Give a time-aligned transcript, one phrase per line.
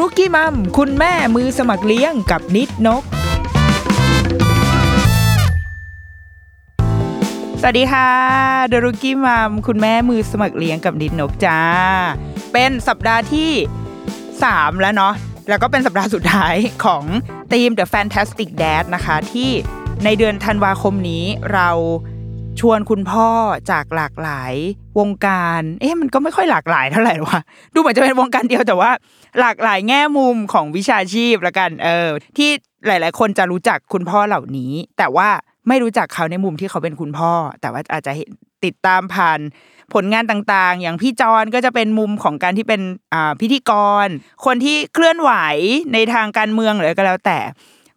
[0.00, 3.02] รุกี้มัม คุณแม่มือสมัครเลี้ยงกับนิดนก
[7.60, 8.08] สวัสดีค่ะ
[8.72, 11.60] ดรุกี้มัม คุณแม่มือสมัครเลี้ยงกับนิดนกจ้า
[12.52, 13.50] เป็นสัปดาห์ที่
[14.16, 15.14] 3 แล้วเนาะ
[15.48, 17.04] แล้วก็เป็นสัปดาห์สุดท้ายของ
[17.52, 19.50] ทีม The Fantastic Dad นะคะ ที่
[20.04, 21.68] ในเดือนธันวาคมนี้เรา
[22.60, 23.28] ชวนคุณพ่อ
[23.70, 24.54] จากหลากหลาย
[24.98, 27.40] วงการ เอ๊ะมันก็ไม่ค่อยหลากหลายเท่าไหร่วะ
[27.74, 28.90] ดูเหมือนจะเป็นวงการเดียวแต่ว่า
[29.40, 32.50] หลากหลายแง่มุมของวิชาชีพละกัน เออ ที่
[32.86, 35.28] หลาย ๆ คนจะรู้จักคุณพ่อเหล่านี้ แต่ว่า
[35.68, 38.30] ไม่รู้จักเขาในมุมที่เขาเป็นคุณพ่อ แต่ว่าอาจจะเห็น
[38.64, 39.40] ติดตามผ่าน
[39.94, 42.80] ผลงานต่างๆ อย่างพี่จอนก็จะเป็นมุมของการที่เป็น
[43.40, 43.72] พิธีก
[44.04, 44.06] ร
[44.44, 45.32] คนที่เคลื่อนไหว
[45.92, 47.38] ในทางการเมืองหรือก็แล้วแต่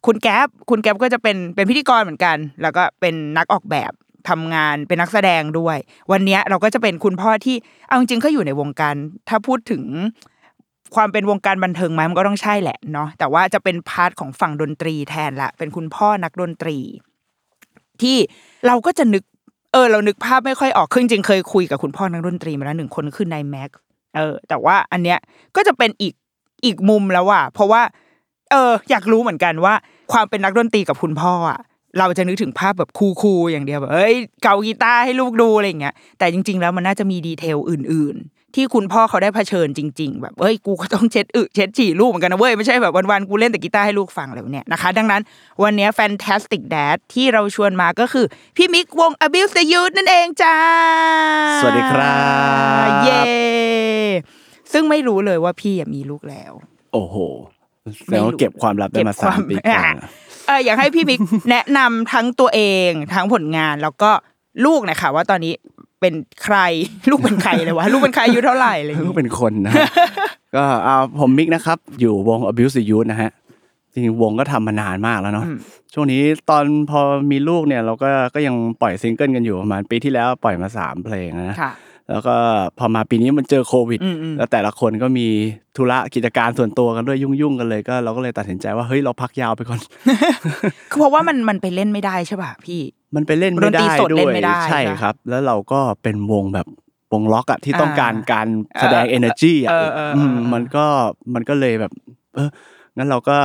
[0.06, 3.92] คุณแก๊ปคุณแก๊ปก็จะเป็นเป็นพิธีกรเหมือนกัน แล้วก็เป็นนักออกแบบ
[4.30, 5.78] ทำงานเป็นนักแสดงด้วย
[6.12, 7.56] วันนี้เราก็จะเป็นคุณพ่อที่
[7.88, 8.96] เอาจริงๆก็อยู่ในวงการ
[9.30, 9.84] ถ้าพูดถึง
[10.96, 16.78] ความเป็นวงการบันเทิงไหมมันก็ต้องใช่แหละเนาะแต่ว่าจะเป็น part ของฝั่งดนตรีแทนละเป็นคุณพ่อนักดนตรี
[18.02, 18.18] ที่
[18.68, 19.24] เราก็จะนึก
[19.74, 23.70] เออ เรานึกภาพไม่ค่อยออกคือจริงเคยคุยกับคุณพ่อนักดนตรีมาแล้วหนึ่งคนคือนายแม็ก
[24.16, 25.20] เออ แต่ว่าอันเนี้ย
[25.56, 26.14] ก็จะเป็นอีก
[26.66, 27.82] อีกมุมแล้วว่ะเพราะว่า
[28.52, 29.74] เออ อยากรู้เหมือนกันว่า
[30.12, 31.60] ความเป็นนักดนตรีกับคุณพ่ออะ
[32.00, 45.22] เราจะนึกถึงภาพแบบคูลๆอย่างเดียวแบบเอ้ยเกากีตาร์ให้ลูกดูอะไรอย่างเงี้ยแต่จริง ๆ แล้วมันน่าจะมีดีเทลอื่น ๆ ที่คุณพ่อเขาได้เผชิญจริง ๆ แบบเอ้ยกูก็ต้องเช็ดอึเช็ดฉี่ลูกเหมือนกันนะเว้ยไม่ใช่แบบวันๆกูเล่นแต่กีตาร์ให้ลูกฟังอะไรแบบเนี้ยนะคะ ดังนั้น
[45.64, 48.26] วันเนี้ย Fantastic Dad ที่เราชวนมาก็คือ
[48.58, 50.56] พี่มิกวง Abuse the Youth นั่นเองจ้า
[51.62, 52.18] สวัสดีครั
[52.88, 53.24] บเย้
[54.74, 56.52] ซึ่งไม่รู้เลยว่าพี่อะมีลูกแล้ว
[56.94, 57.16] โอ้โห
[57.98, 59.90] แสดงว่าเก็บความลับได้มาเก็บคสามปีกว่า
[60.48, 64.12] เอออยากให้พี่มิกแนะนำทั้งตัวเองทั้งผลงานแล้วก็
[64.66, 65.54] ลูกหนะคะว่าตอนนี้
[66.02, 66.58] เป็นใคร
[67.10, 69.90] ลูกเป็นใครเลยวะลูกเป็นใครอายุเท่าไหร่อะไรอย่างก็งี้เป็นคนนะฮะ
[70.56, 73.32] ก็เอาผมมิกนะครับ อยู่วง Abuse the Youth นะฮะ
[73.92, 75.46] จริงๆวงก็ทำมานานมากแล้วเนาะ
[75.94, 77.00] ช่วงนี้ตอนพอ
[77.32, 81.72] มีลูกเนี่ยเราก็ก็ยังปล่อยซิงเกิลกันอยู่ประมาณปีที่แล้วปล่อยมาสามเพลงนะค่ะ
[82.12, 82.36] แล้วก็
[82.80, 85.28] พอมาปีนี้มันเจอโควิดอืมอืมแล้วแต่ละคนก็มี
[85.76, 89.80] ธุระกิจการส่วนตัวกันด้วยยุ่งๆกันเลยก็เราก็เลยตัดสินใจว่าเฮ้ยเราพักยาวไปก่อน
[90.90, 92.82] คือเพราะว่ามันมันไปเล่นไม่ได้ใช่ป่ะพี่
[93.16, 96.68] มันไปเล่นดไม่นตรีได้สดด้เล่วนยไม่ได้ใช่ใช่ปะครับ แล้วเราก็เป็นวงแบบ
[97.14, 98.48] วงล็อกอะที่ต้องการอ่าการ
[98.80, 100.86] แสดง energy อะเออเออเออมมันก็
[101.34, 101.92] มันก็เลยแบบ
[102.36, 102.50] เออ
[102.98, 103.38] งั้นเราก็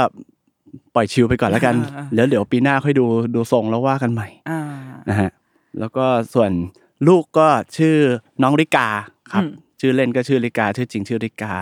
[0.95, 4.61] ปล่อยชิลไปก่อนแล้วกันอ่าแล้วเดี๋ยวปีหน้าค่อยดูดูทรงแล้วว่ากันใหม่อ่า
[5.09, 5.31] นะฮะ
[5.79, 6.05] แล้วก็
[6.35, 6.51] ส่วน
[7.07, 7.97] ลูกก็ชื่อ
[8.43, 8.89] น้องริกา
[9.33, 9.51] ครับอืม
[9.81, 11.55] ชื่อเล่นก็ชื่อริกา ชื่อจริงชื่อริกา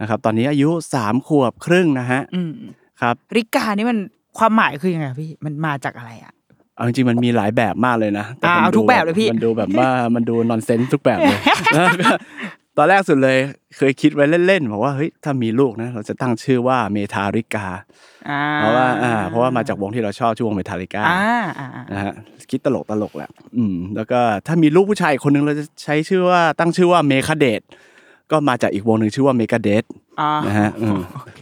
[0.00, 2.52] นะครับ ตอนนี้อายุสามขวบครึ่งนะฮะอืม
[3.00, 3.98] ครับ ริกานี่มัน
[4.38, 6.32] ความหมายคือยังไงพี่มันมาจากอะไรอะ
[6.76, 11.40] เอาจริงๆมันมีหลายแบบมากเลยนะแต่อ่ามันเอาทุกดูแบบเลยพี่มันดูแบบว่ามันดูนอนเซนส์ทุกแบบเลย
[11.72, 12.10] แล้วก็
[12.76, 13.38] ตอนแรกสุดเลย
[13.76, 18.13] เคยคิดไว้เล่นๆบอกว่าเฮ้ยถ้ามีลูกนะ เราจะตั้งชื่อว่าเมทาริกาอ่า
[18.56, 22.14] เพราะว่าอ่าเพราะว่ามาจากวงที่เราชอบชื่อวงเมทาริกาอ่าอ่าอ่านะฮะ
[22.50, 27.60] คิดตลกตลกๆแหละอืมแล้วก็ถ้ามีลูกผู้ชายอีกคนนึงเราจะใช้ชื่อว่าตั้งชื่อว่าเมคาเดต
[28.30, 29.84] ก็มาจากอีกวงหนึ่งชื่อว่าเมกาเดต
[30.20, 30.98] อ่านะฮะอืม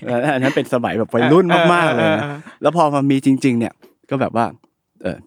[0.06, 3.72] แล้วอันนั้นเป็นสมัยแบบวัยรุ่นมากๆเลยนะเออเออเออแล้วพอมามีจริง ๆ เนี่ย
[4.10, 4.44] ก็แบบว่า
[5.02, 5.18] เออ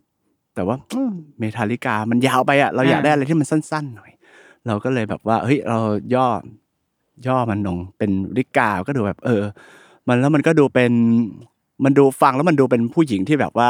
[0.55, 4.11] แต่ว่าอืมเมทาลิกามันยาวไปอะเราอยากได้อะไรที่มันสั้น ๆ หน่อย
[4.67, 5.79] เราก็เลยแบบว่าเฮ้ยเรา
[6.15, 6.27] ย่อ
[7.27, 9.43] ย่อมันลงเป็นริกาก็ดูแบบ เออ
[10.07, 10.91] มันแล้วมันก็ดูเป็น
[11.83, 13.69] มันดูฟังแล้วมันดูเป็นผู้หญิงที่แบบว่า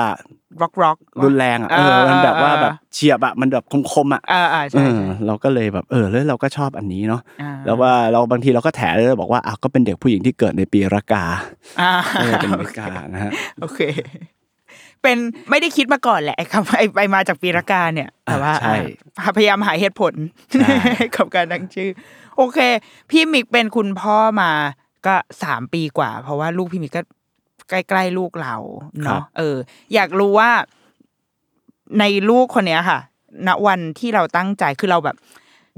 [0.61, 11.23] ร็อกร็อกรุนแรงอะเออมันแบบว่าแบบเฉียบอะมันแบบคมๆอะอ่าอ่าเออใช่ใช่เราก็เลยแบบเออแล้วเราก็ชอบอันนี้เนาะอ่าแล้วว่าเราบางทีเราก็แถเลยบอกว่าอะก็เป็นเด็กผู้หญิงที่เกิดในปีระกา
[11.81, 11.91] อ่า
[12.21, 13.31] เออเป็นริกานะฮะ
[13.61, 13.79] โอเค
[15.01, 15.17] เป็น
[15.49, 18.75] ไม่ได้คิดมาก่อนแหละไอ้คำไอ้ไปมาจากปีระกาเนี่ยแต่ว่าอ่าใช่
[19.19, 20.13] อะพยายามหาเหตุผล
[20.51, 20.73] ใช่
[21.15, 21.89] กับการตั้งชื่อ
[22.37, 22.59] โอเค
[23.09, 24.51] พี่มิกเป็นคุณพ่อมา
[25.05, 27.01] ก็สามปีกว่า เพราะว่าลูกพี่มิกก็
[27.69, 28.55] ใกล้ๆลูกเรา
[29.03, 29.55] เนาะเออ
[29.93, 30.49] อยากรู้ว่า
[31.99, 32.99] ในลูกคนเนี้ยค่ะ
[33.47, 35.15] ณวันที่เราตั้งใจคือเราแบบ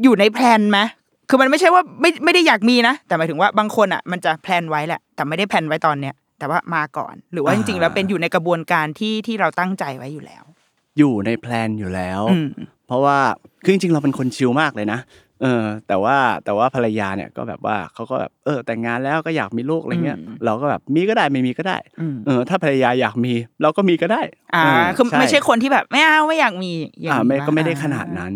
[0.04, 0.80] อยู่ใน plan ไหม
[1.30, 10.44] คือมันไม่ใช่ว่าไม่ไม่ได้อยากมีนะ แต่หมายถึงว่าบางคนอะ มันจะ plan ไว้แหละ แต่ไม่ได้ plan ไว้ตอนเนี้ยแต่ว่ามาก่อน หรือว่าจริงๆแล้วเป็นอยู่ในกระบวนการที่ที่เราตั้งใจไว้อยู่แล้ว
[10.98, 12.48] อยู่ในแพลนอยู่แล้วอืม
[12.88, 13.18] เพราะว่า
[13.64, 15.00] คือจริงๆเราเป็นคนชิลมากเลยนะ
[15.42, 24.22] เออ แต่ว่าแต่ว่าภรรยาเนี่ยก็แบบว่าเขาก็แบบเออ แต่งงานแล้วก็อยากมีลูกอะไรเงี้ยอืมเราก็แบบมีก็ได้ไม่มีก็ได้อืมเออ ถ้าภรรยาอยากมี เราก็มีก็ได้
[24.56, 24.64] อ่า
[24.94, 28.34] เคือไม่ใช่คนที่แบบไม่เอาไม่อยากมีอย่างอ่านี้ไม่ปะก็ไม่ได้ขนาดนั้น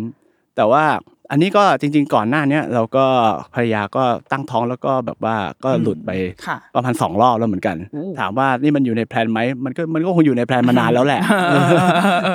[0.56, 0.83] แต่ว่า
[1.31, 3.06] อันนี้ก็จริง ๆ ก่อนหน้าเนี้ยเราก็
[3.54, 6.12] ภรรยาก็ตั้งท้องแล้วก็แบบว่าก็หลุดไป
[6.47, 11.21] ค่ะประมาณสองรอบแล้วเหมือนกันโอ้ถามว่านี่มันอยู่ในแพลนไหมมันก็มันก็คงอยู่ในแพลนมานานแล้วแหละ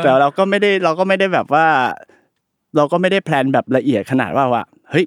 [0.02, 1.66] แต่เราก็ไม่ได้เราก็ไม่ได้แบบว่า
[2.76, 5.06] เราก็ไม่ได้แพลนแบบละเอียดขนาดว่าว่าเฮ้ย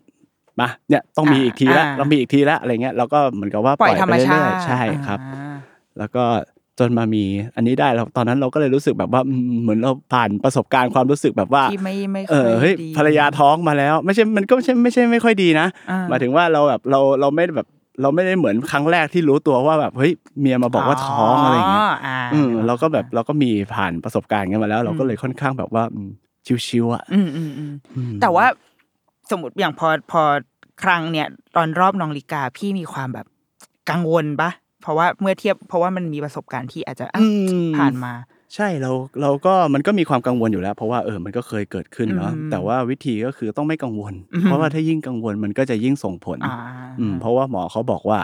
[0.60, 5.56] มาเนี่ยต้องมีอีกทีละอ่าเรามีอีกทีละอะไรเงี้ยเราก็เหมือนกับว่าปล่อยธรรมไปชาเรื่อยติๆใช่ครับอ่า
[5.98, 6.24] แล้วก็
[6.80, 7.24] จนมามี
[7.56, 17.68] อันนี้ได้เราตอนนั้นเราก็เลยรู้สึกแบบว่าอืมเหมือนเราผ่านประสบการณ์ความรู้สึกแบบว่าที่ไม่ไม่เอค่อเฮ้ยดีภรรยาท้องมาแล้ว ไม่ใช่มันก็ไม่ใช่ไม่ใช่ไม่ค่อยดีนะอ่าหมายถึงว่าเราแบบเราเราไม่ได้แบบ
[18.02, 26.10] เราไม่ได้เหมือนครั้งแรกที่รู้ตัวว่าแบบเฮ้ยเมียมาบอกว่าท้องอะไรอย่างเงี้ยอ่าอืมเราก็แบบเราก็มีผ่านประสบการณ์กันมาแล้ว เราก็เลยค่อนข้างแบบว่าอืม
[26.68, 28.46] ชิวๆอะอืมอืมอืมอืมแต่ว่า
[29.32, 30.22] สมมติอย่างพอพอ
[30.84, 33.26] ครั้งเนี่ย ตอนรอบน้องลิกาพี่มีความแบบ
[33.90, 34.50] กังวลปะ
[34.82, 37.28] เพราะว่าเมื่อเทียบ เพราะว่ามันมีประสบการณ์ที่อาจจะอะอื
[37.66, 38.14] มผ่านมา
[38.56, 38.92] ใช่เรา
[39.22, 46.56] เราก็มันก็มีความกังวลอยู่แล้ว เพราะว่าเออมันก็เคยเกิดขึ้นเนาะอืมแต่ว่าวิธีก็คือต้องไม่กังวลอืมเพราะว่าถ้ายิ่งกังวลมันก็จะยิ่งส่งผลอ่า
[47.00, 48.20] อืมเพราะว่าหมอเขาบอกว่า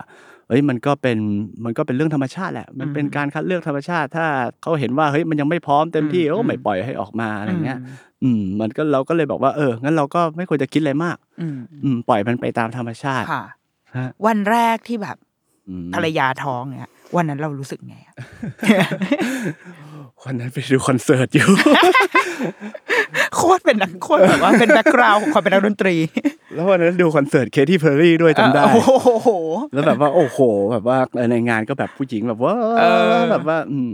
[0.50, 1.18] เอ้ยมันก็เป็น
[1.65, 4.25] มันก็เป็นเรื่องธรรมชาติแหละ มันเป็นอืมการคัดเลือกธรรมชาติ ถ้า
[4.62, 7.80] เขาเห็นว่าเฮ้ยมันยังไม่พร้อมเต็มที่อืมเขาก็ไม่ปล่อยให้ออกมาอะไรเงี้ย
[8.24, 13.44] อืม มันก็เราก็เลยบอกว่าเอองั้นเราก็ไม่ควรจะคิดอะไรมาก อืมอืมปล่อยมันไปตามธรรมชาติค่ะ
[13.97, 15.18] ฮะวันแรกที่แบบ
[15.69, 18.15] อืมภรรยาท้องเนี่ยวันนั้นเรารู้สึกไงอะ
[20.23, 21.47] วันนั้นไปดูคอนเสิร์ตอยู่
[23.35, 25.95] โคตรเป็นนักโคตรแบบว่าเป็นแบ็กกราวด์ของความเป็นนักดนตรี
[26.56, 28.81] แล้ววันนั้นดูคอนเสิร์ต Katy Perry ด้วยจำได้ โอ้
[29.23, 29.29] โห
[29.73, 30.39] แล้วแบบว่าโอ้โห
[30.71, 32.83] แบบว่าเออในงานก็แบบผู้หญิงแบบว่าเอ
[33.19, 33.89] อแบบว่า อืม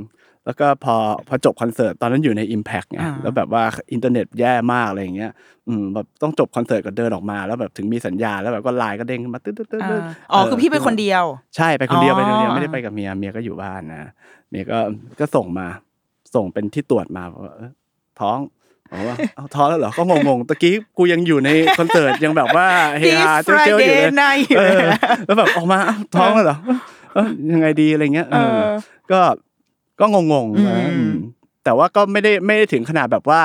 [0.46, 0.96] แล้วก็พอ
[1.28, 3.64] พอจบคอนเสิร์ตตอนนั้นอยู่ใน Impact ไงอ่าแล้วแบบว่า
[3.94, 5.32] อินเทอร์เน็ตแย่มากอะไรอย่างเงี้ย
[5.68, 10.02] อืมแบบต้องจบคอนเสิร์ตก็เดินออกมา แล้วแบบถึงมีสัญญาณแล้วแบบก็ไลน์ก็เด้งขึ้นมาตึ๊ดตึ๊ดตึ๊ดอ่าตึ๊ด
[10.32, 11.24] อ๋อคือพี่เป็นคนเดียว
[11.56, 14.12] ใช่ไปคนเดียวอ๋อไปคนเดียวไม่ได้ไปกับเมียเมียก็อยู่บ้านนะ
[14.50, 14.80] เมียก็
[15.20, 15.68] ก็ส่งมา
[16.36, 17.72] ส่งเป็นที่ตรวจมาว่าเอ้อ
[18.20, 18.40] ท้อง
[18.92, 22.68] บอกว่าเอาท้องแล้วเหรอก็งงๆตะกี้กูยังอยู่ในคอนเสิร์ตยังแบบว่า
[23.00, 24.80] เฮฮา This เจ้าเจ้าอยู่เลย Friday night เออ
[25.26, 26.58] แล้วแบบออกมาอ้าวท้องแล้วเหรอ
[27.14, 28.72] เอ้ยยังไงดีอะไรเงี้ยเออเออ
[29.12, 29.20] ก็
[30.00, 31.14] ก็งงๆนะอืมอืม
[31.64, 33.42] แต่ว่าก็ไม่ได้ไม่ได้ถึงขนาดแบบว่า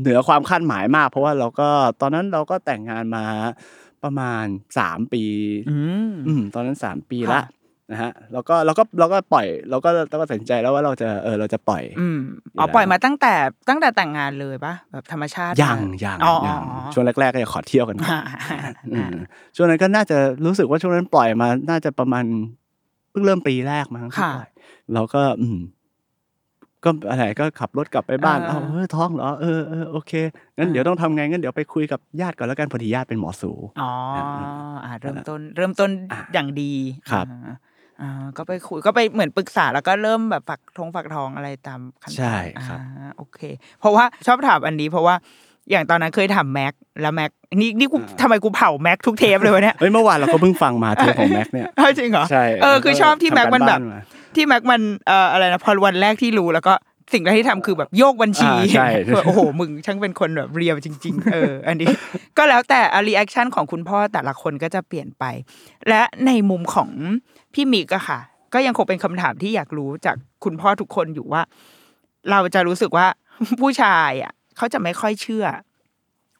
[0.00, 1.68] เหนือความคาดหมายมาก เพราะว่าเราก็
[2.00, 3.24] ตอนนั้นเราก็แต่งงานมา
[4.04, 4.44] ประมาณ
[4.78, 5.24] สามปี
[5.70, 5.76] อื
[6.08, 7.42] มอืมตอนนั้นสามปีละค่ะ
[7.90, 12.18] นะฮะเราก็เราก็เราก็ปล่อยเราก็เราก็ตัดสินใจแล้วว่าเราจะเออเราจะปล่อย อืม
[12.52, 13.34] อยู่อ๋อแล้วปล่อยมาตั้งแต่
[13.68, 18.20] ตั้งแต่แต่งงานเลยปะแบบธรรมชาติยังมายังอ๋อยังอ๋อช่วงแรก ๆ ก็จะขอเที่ยวกันก่อนอ่า
[18.92, 19.14] อืม
[19.56, 20.16] ช่วงนั้นก็น่าจะ
[20.46, 22.24] รู้สึกว่าช่วงนั้นปล่อยมา น่าจะประมาณ
[23.10, 24.50] เพิ่งเริ่มปีแรกมั้งที่ค่ะปล่อย
[24.94, 25.58] เราก็ อืม
[26.84, 30.12] ก็อะไรก็ขับรถกลับไปบ้านอ่าเอาเออท้องเหรอเออเออโอเค
[30.56, 34.24] งั้นอ่าเดี๋ยวต้องทำไงงั้นเดี๋ยวไปคุยกับญาติก่อนแล้วกันพอดีญาติเป็นหมอสูอ๋ออ่า
[34.84, 36.72] อ่าเริ่มต้น เริ่มต้นอ่าอย่างดี
[37.10, 37.26] ครับ
[38.00, 42.36] อ่าอ่าก็ไปคุยก็ไปเหมือนปรึกษาแล้วก็เริ่มแบบฝักทงฝักทองอะไรตามขั้นตอนใช่
[42.66, 43.40] ครับอ่าโอเค
[43.80, 45.14] เพราะว่าชอบถามอันนี้ เพราะว่า
[45.70, 46.72] อย่างตอนนั้นเคยถามแม็ก
[47.02, 54.02] แล้วแม็กนี่นี่กูทำไมกูเผาแม็กทุกเทปเลยวะเนี่ยเฮ้ยเมื่อวานเราก็เพิ่งฟังมาเทปของแม็กเนี่ยเออจริงเหรอใช่เออคือชอบที่แม็กมันแบบทำารบ้าา
[54.34, 56.74] ที่แม็กมันเอ่ออะไรนะพอวันแรกที่รู้แล้วก็
[57.12, 61.88] สิ่งแรกที่ทำคือแบบโยกบัญชีอ่าใช่แบบโอ้โหมึงช่างเป็นคนแบบเรียวจริง ๆ เออ อันนี้
[62.38, 65.24] ก็แล้วแต่ reaction ของคุณพ่อแต่ละคนก็จะเปลี่ยนไป
[65.88, 66.90] และในมุมของ
[67.54, 68.20] พี่มิกอะค่ะ
[68.54, 71.42] ก็ยังคงเป็นคำถามที่อยากรู้จากคุณพ่อทุกคนอยู่ว่า
[72.30, 73.06] เราจะรู้สึกว่า
[73.60, 75.46] ผู้ชายอะเขาจะไม่ค่อยเชื่อ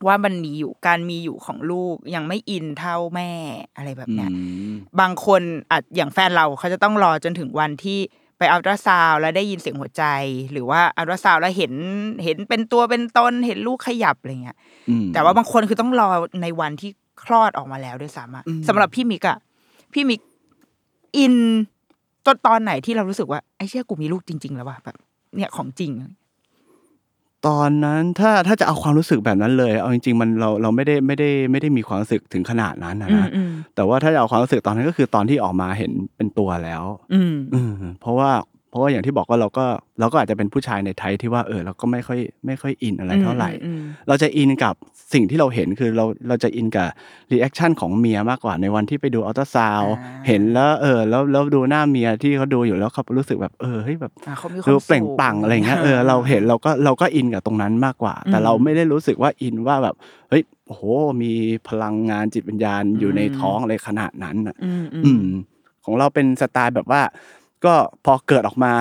[0.06, 3.30] ว่ามันมีอยู่การมีอยู่ของลูกยังไม่ in เท่าแม่
[3.76, 4.37] อะไรแบบเนี้ยอื
[4.73, 7.99] มบางคนอาจอย่างแฟนเราเขาจะต้องรอจนถึงวันที่
[8.38, 10.05] ไปอัลตราซาวด์แล้วได้ยินเสียงหัวใจ
[10.52, 11.73] หรือว่าอัลตราซาวด์แล้วเห็น
[12.25, 14.57] เห็นเป็นตัวเป็นตนเห็นลูกขยับอะไรเงี้ย
[14.90, 16.09] อืมแต่ว่าบางคนคือต้องรอ
[16.43, 16.90] ในวันที่
[17.23, 19.38] คลอดออกมาแล้วด้วยซ้ำอะอืมสำหรับพี่มิกอะ
[19.93, 20.21] พี่มิก
[21.16, 21.35] อิน
[22.26, 24.97] จนตอนไหนที่เรารู้สึกว่าไอ้เชี่ยกูมีลูกจริง ๆ แล้วว่ะแบบ
[25.37, 25.90] เนี่ยของจริง
[27.47, 39.64] ตอนนั้นถ้าถ้าจะเอาความรู้สึกแบบนั้นเลย เอาจริง ๆ มันเราเราไม่ได้ไม่ได้ไม่ได้มีความรู้สึกถึงขนาดนั้นนะอืมนะอืมแต่ว่าถ้าจะเอาความรู้สึกตอนนั้นก็คือตอนที่ออกมาเห็นเป็นตัวแล้ว อืมอืมเพราะว่าเพ ราะว่าอย่างที่บอกว่าเราก็
[40.00, 44.75] เราก็อาจจะเป็นผู้ชายในไทยที่ว่าเออเราก็ไม่ค่อยไม่ค่อย in อะไรเท่าไหร่อืมเราจะ in กับ
[45.14, 46.88] สิ่งที่เราเห็นคือเราเราจะ in กับ
[47.33, 59.95] reaction ของเมียมากกว่าในวันที่ไปดูอัลตราซาวด์อ่าเห็นแล้วเออแล้วแล้วดูหน้าเมียที่เขาดูอยู่แล้วเขารู้สึกแบบเออเฮ้ยแบบอ่าเขามีความดูสุขเปล่งปลั่งอะไรเงี้ยเออเราเห็นเราก็เราก็ in กับตรงนั้นมากกว่า แต่อืมเราไม่ได้รู้สึกว่า in ว่าแบบ
[60.30, 60.83] เฮ้ยโอ้โห
[61.23, 61.33] มี
[61.68, 65.26] พลังงานจิตวิญญาณอยู่ในอืมท้องอะไรขนาดนั้นอะอืมอือืมม
[65.85, 67.02] ของเราเป็นสไตล์แบบว่า
[67.64, 68.72] ก็พอเกิดออกมา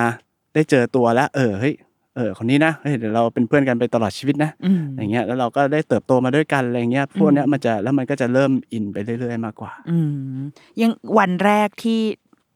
[0.54, 1.74] ได้เจอตัวแล้ว เออเฮ้ย
[2.16, 9.98] เออคนนี้นะเฮ้ยเดี๋ยวเราเป็นเพื่อนกันไปตลอดชีวิตนะอืมอย่างเงี้ยแล้วเราก็ได้เติบโตมาด้วยกันอะไรเงี้ยพวกเนี้ยมันจะแล้วมันก็จะเริ่มอินไปเรื่อย ๆ มากกว่า อื
[10.38, 10.40] ม
[10.80, 12.00] ยังวันแรกที่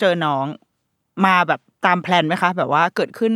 [0.00, 0.46] เจอน้อง
[1.26, 3.32] มาแบบตามแพลนไหมคะ แบบว่าเกิดขึ้น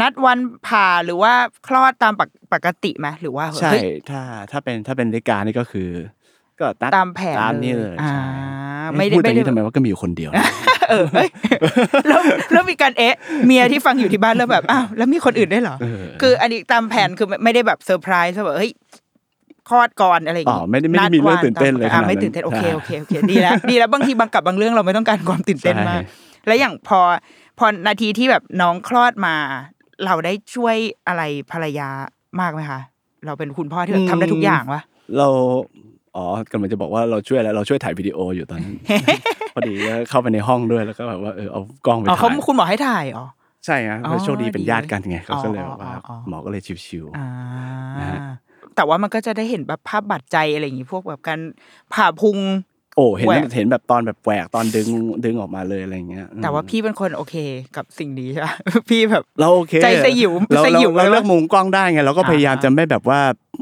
[0.00, 1.32] นัดวันผ่าหรือว่า
[1.66, 4.20] คลอดตามปกปกติไหมหรือว่าใช่เฮ้ยถ้า
[4.50, 5.88] ถ้าเป็นถ้าเป็นรายการนี่ก็คือ
[6.60, 10.44] ก็นัดตามแผนตามนี่เลยยอ่าใช่ไม่ได้พูดอย่างนี้ไม่ได้ทำไมว่าก็มีอยู่คนเดียวนะ
[10.90, 11.28] เออเฮ้ย
[12.08, 12.20] แล้ว
[12.52, 13.14] แล้วมีการเอ๊ะ
[13.46, 18.72] เมียที่ฟังอยู่ที่บ้านแล้วแบบอ้าวแล้วมีคนอื่นด้วยเหรอเออคืออันนี้ตามแผนคือไม่ไม่ได้แบบเซอร์ไพรส์แบบเฮ้ย
[19.68, 27.00] คลอดก่อนอะไรอย่างอ๋อไม่ได้ไม่ได้มีเรื่องตื่นเต้นเลยอ่าขนาดนั้นไม่ตื่นเต้นโอเคใช่โอเคโอเคดีแล้วดีแล้วบางทีบางกับบางเรื่องเราไม่ต้องการความตื่นเต้นมากใช่แล้วอย่างพอ
[27.58, 29.34] พอนาทีที่แบบน้องคลอดมา
[30.04, 30.76] เราได้ช่วย
[31.08, 31.88] อะไรภรรยา
[32.40, 32.80] มากไหมคะ
[33.26, 34.80] เราเป็นคุณพ่อที่แบบทำได้ทุกอย่างวะ
[35.18, 35.28] เรา
[36.16, 38.76] อ๋อกำลังจะบอกว่าเราช่วยอะไรเราช่วยถ่ายวิดีโออยู่ตอนนั้น
[39.54, 43.26] พอดีก็เข้าไปในห้องด้วยแล้วก็แบบว่าเออเอากล้องไปอ๋อเขาถ่ายคุณหมอให้ถ่ายอ๋อ
[43.66, 47.26] ใช่ฮะอ๋อโชคดีเป็นญาติกันไงดีเขาก็เลยแบบว่าอ๋ออ๋ออ๋อหมอก็เลยชิวอ่า
[48.00, 48.20] นะฮะ
[48.76, 51.40] แต่ว่ามันก็จะได้เห็นแบบภาพบาดใจอะไรอย่างงี้พวกแบบการ
[51.94, 54.88] ผ่าพุงๆ โอ้เห็นแหวกเห็นแบบตอนแบบแหวกตอนดึง
[55.24, 57.34] ดึงออกมาเลยอะไรเงี้ย แต่ว่าพี่เป็นคนโอเค
[57.76, 58.54] กับสิ่งนี้ใช่ปะ
[58.88, 63.20] พี่แบบเราโอเคใจสยิวเราสยิวเราเลยเลือกวะมุมกล้องได้ไงเราก็พยายามอ่าจะไม่แบบว่า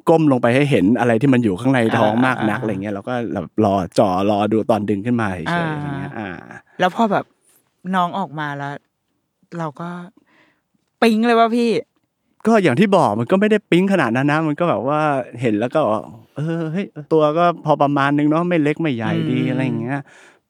[0.08, 6.28] ก้มลงไปให้เห็นอะไรที่มันอยู่ข้างในท้องอ่ามมากนักอ่าอะไรเงี้ยเราก็แบบรอจ่อรอดูตอนดึงขึ้นมาเฉยๆอ่าอะไรเงี้ยอ่า
[6.80, 7.24] แล้วพอแบบ
[7.94, 8.74] น้องออกมาแล้ว
[9.58, 9.88] เราก็
[11.02, 11.70] ปิ๊งเลยว่าพี่
[12.46, 15.00] ก็อย่างที่บอกมันก็ไม่ได้ปิ๊งขนาดนั้นนะมันก็แบบว่า
[15.40, 15.80] เห็นแล้วก็
[16.36, 20.00] เออเฮ้ยตัวก็พอประมาณนึงเนาะไม่เล็กไม่ใหญ่ดีอืมอะไรอย่างเงี้ย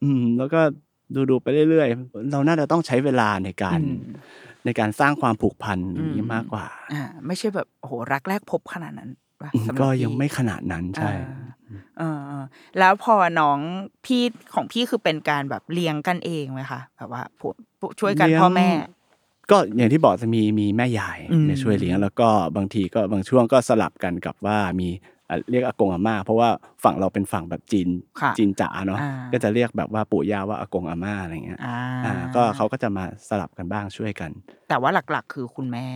[0.03, 0.61] อืม แล้วก็
[1.15, 3.97] ดูดูๆไปเรื่อยๆ เราน่าจะต้องใช้เวลาในการอืม
[4.65, 9.09] ในการสร้างความผูกพันอย่างนี้อืมมากกว่า อ่า ไม่ใช่แบบโอ้โหรักแรกพบขนาดนั้น
[9.41, 11.45] ปะอืมสำหรับก็ยังพี่ไม่ขนาดนั้นใช่อ่า
[11.97, 13.59] เออๆแล้วพอน้อง
[14.05, 14.21] พี่
[14.53, 17.49] ของพี่คือเป็นการแบบเลี้ยงกันเองไหมคะแบบว่าผู้
[17.79, 18.69] ผู้ช่วยกันเลี้ยงพ่อแม่
[19.51, 25.14] ก็อย่างที่บอกจะมีมีแม่ยายอืมเนี่ยช่วยเลี้ยง แล้วก็บางทีก็บางช่วงก็สลับกันกับว่ามีอะ
[25.51, 26.49] เรียกอากงอาม่าเพราะว่า
[26.83, 27.89] ฝั่งเราเป็นฝั่งแบบจีน
[28.21, 34.31] ค่ะจีนจ๋าเนาะอ่าก็จะเรียกแบบว่าปู่ย่าว่าอากงอาม่าอะไรเงี้ยอ่าอ่าก็เขาก็จะมาสลับกันบ้างช่วยกัน
[34.69, 35.87] แต่ว่าหลักๆ คือคุณแม่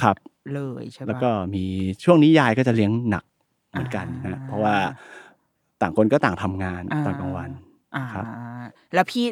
[0.00, 0.16] ครับ
[0.54, 1.64] เลยใช่ปะแล้วก็มี
[2.04, 3.24] ช่วงนี้ยายก็จะเลี้ยงหนัก
[3.70, 4.76] เหมือนกันอ่านะเพราะว่า
[5.80, 7.50] ต่างคนก็ต่างทำงานอ่าตอนกลางวัน
[7.96, 8.24] อ่าครับ
[8.94, 9.24] แล้วพี่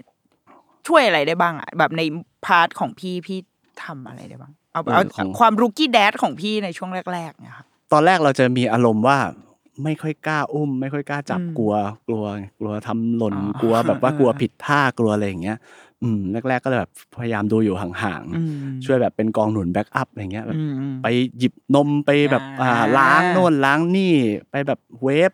[0.89, 2.03] ช่วยอะไรได้บ้างอะแบบใน
[2.47, 3.39] part ของพี่พี่
[3.85, 9.19] ทำอะไรได้บ้าง เอาเอาเออของความ rookie dad ของพี่ในช่วงแรกๆเนี่ยค่ะ ตอนแรกเราจะมีอารมณ์ว่า
[9.85, 11.75] ไม่ค่อยกล้าอุ้ม ไม่ค่อยกล้าจับอืมกลัว
[12.09, 12.25] กลัว
[12.61, 15.59] กลัวทำหล่นอ๋อกลัวแบบว่าเออกลัวผิดท่ากลัวอะไรอย่างเงี้ย
[16.03, 21.07] อืมแรกๆก็เลยแบบพยายามดูอยู่ห่างอืมๆช่วยแบบเป็นกองหนุน backup อะไรเงี้ยแบบอืมอืมไป
[21.39, 24.13] หยิบนมไปแบบอ่าอ่าล้างโน่นล้างนี่
[24.51, 25.33] ไปแบบ wave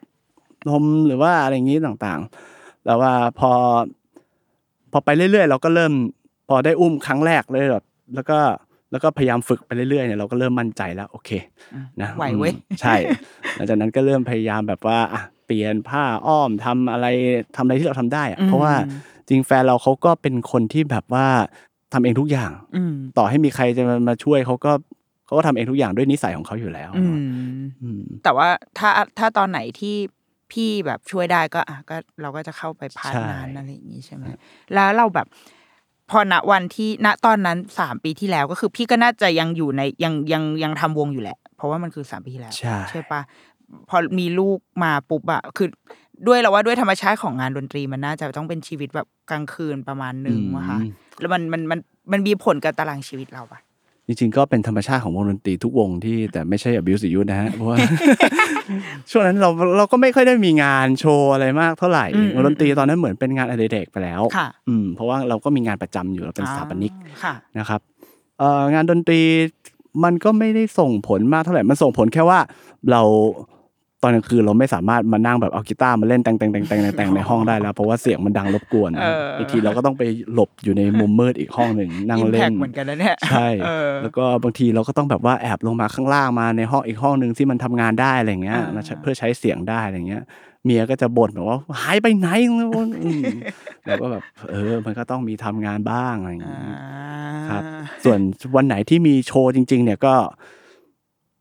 [0.69, 3.53] นมหรือว่าอะไรอย่างงี้ต่างๆ แล้วว่าพอ
[4.93, 5.93] พอไปเรื่อยๆ เราก็เริ่ม
[6.49, 7.85] พอได้อุ้มครั้งแรกเลยแบบ
[8.15, 8.39] แล้วก็
[8.91, 11.31] แล้วก็พยายามฝึกไปเรื่อยๆเนี่ยเราก็เริ่มมั่นใจแล้วโอเค
[12.01, 12.95] นะไหวเว้ยอืมใช่
[13.57, 17.07] หลังจากนั้นก็เริ่มพยายามแบบว่าอะเปลี่ยนผ้าอ้อมทำอะไร
[17.57, 18.75] ทำอะไรที่เราทำได้อะอืมเพราะว่า
[19.29, 21.27] จริงแฟนเราเขาก็เป็นคนที่แบบว่า
[21.93, 24.73] ทำเองทุกอย่างอืมต่อให้มีใครจะมามาช่วยเขาก็
[25.27, 27.19] เขาก็ทำเองทุกอย่างด้วยนิสัยของเขาอยู่แล้วอืม
[27.83, 29.97] อืมแต่ว่าถ้าถ้าตอนไหนที่
[30.53, 34.25] พี่แบบช่วยได้ก็อะก็เราก็จะเข้าไปพาร์ทใช่นั้นอะไรอย่างนี้ใช่ไหม
[34.75, 35.27] แล้วเราแบบ
[36.11, 43.21] พอณวันที่ณตอนนั้นสามปีที่แล้วก็คือ พี่ก็น่าจะยังอยู่ในยังยังยังทำวงอยู่แหละ เพราะว่ามันคือสามปีที่แล้วใช่ใช่ปะ
[43.89, 45.69] พอมีลูกมาปุ๊บอะคือ
[46.27, 50.79] ด้วยเราว่าด้วยธรรมชาติของงานดนตรีมันน่าจะต้องเป็นชีวิตแบบกลางคืนประมาณหนึ่งวะคะ
[51.21, 51.79] แล้วมันมันมัน
[52.13, 53.59] มันมีผลกับตารางชีวิตเราปะ
[54.11, 57.77] จริงๆก็เป็นธรรมชาติของวงดนตรีทุกวงที่แต่ไม่ใช่ abuse youth นะฮะเพราะว่า
[59.11, 67.81] ช่วงนั้นเราเราก็ไม่ค่อยได้มีงานโชว์อะไรมากเท่าไหร่อืมวงดนตรีตอนนั้นเหมือนเป็นงานอดิเรกไปแล้วค่ะอืมเพราะว่าเราก็มีงานประจำอยู่เราเป็นสถาปนิกอ่าค่ะนะครับ
[68.39, 69.21] เอ่องานดนตรี
[70.05, 72.39] มันก็ไม่ได้ส่งผลมากเท่าไหร่มันส่งผลแค่ว่า
[72.91, 73.03] เรา
[74.03, 80.03] ตอนกลางคืนเราไม่สามารถมานั่งแบบเอากีตาร์มาเล่นแต่งแต่งแต่งแต่งแต่งในห้องได้แล้ว เพราะว่าเสียงมันดังรบกวนเอออีกทีเราก็ต้องไป
[80.33, 90.23] หลบอยู่ในมุมมืดอีกห้องหนึ่งนั่งอิมเล่แพนเหมือนกันนะเนี่ยใช่เออแล้วก็บางทีเราก็ต้องแบบว่าแอบลงมาข้างล่างมาในห้องอีกห้องหนึ่งที่มันทำงานได้อะไรเงี้ยอ่ามาใช้เพื่อใช้เสียงได้อะไรเงี้ย
[90.65, 92.29] เมียก็จะบ่นแบบว่าหายไปไหน
[93.05, 93.25] อืม
[93.87, 96.77] แล้วก็แบบเออ มันก็ต้องมีทำงานบ้างอะไรอย่างอ่าเงี้ย
[97.51, 97.63] ครับ
[98.05, 98.19] ส่วน
[98.57, 100.15] วันไหนที่มีโชว์จริง ๆ เนี่ยก็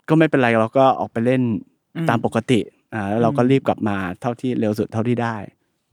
[0.10, 1.67] ก็ไม่เป็นไรเราก็ออกไปเล่นอืม
[2.10, 2.60] ตามปกติ
[2.94, 5.36] อ่าแล้วเราก็อืมรีบกลับมาเท่าที่เร็วสุดเท่าที่ได้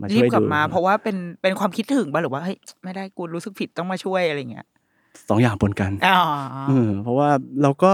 [0.01, 4.67] มารีช่บวยกลัดูบมา เพราะว่าเป็นเป็นความคิดถึงป่ะหรือว่าเฮ้ยไม่ได้กูรู้สึกผิดต้องมาช่วยอะไรเงี้ย
[5.29, 6.21] สองอย่างปนกันอ๋อ
[6.69, 7.31] เออเพราะว่า
[7.63, 7.93] เราก็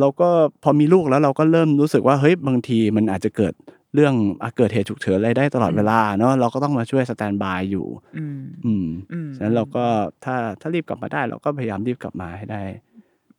[0.00, 0.28] เราก็
[0.62, 3.54] พอมีลูกแล้วเราก็เริ่มรู้สึกว่าเฮ้ยบางทีมันอาจจะเกิด
[3.94, 7.86] เรื่องอะเกิดเหตุฉุกเฉินอะไรได้ตลอดเวลาเนาะเราก็ต้องมาช่วยสแตนบายอยู่
[8.18, 9.84] อืม อืมอืม ฉะนั้นเราก็
[10.24, 12.62] ถ้าถ้ารีบกลับมาได้ เราก็พยายามรีบกลับมาให้ได้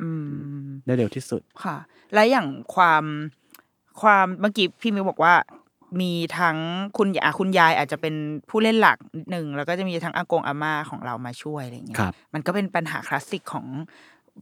[0.01, 1.77] อืม ได้เร็วที่สุด ค่ะ
[2.13, 3.03] และอย่างความ
[4.02, 5.34] ความเมื่อกี้พี่มิวบอกว่า
[6.02, 6.58] มีทั้ง
[6.98, 8.16] คุณยาคุณยายอาจจะเป็น
[8.50, 13.66] ผู้เล่นหลักนิดหนึ่งแล้วก็จะมีทั้งอากงอาม่าของเรามาช่วยอะไรอย่างเงี้ยครับมันก็เป็นปัญหาคลาสสิกของ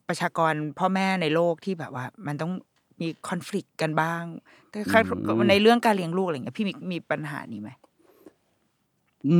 [0.07, 2.51] ประชากรพ่อแม่ในโลกที่แบบว่า มันต้อง
[3.01, 4.23] มีคอน FLICT กันบ้าง
[4.69, 7.69] แต่ค่ะอืมในเรื่องการเลี้ยงลูกอะไรอย่างเงี้ยพี่มิกมีปัญหานี้ไหม
[9.29, 9.37] อื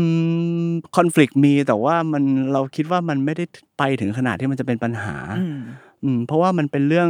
[0.68, 3.46] มคอน FLICT มีแต่ว่ามันเราคิดว่ามันไม่ได้
[3.78, 5.58] ไปถึงขนาดที่มันจะเป็นปัญหา อืม
[6.04, 7.10] อืมเพราะว่ามันเป็นเรื่อง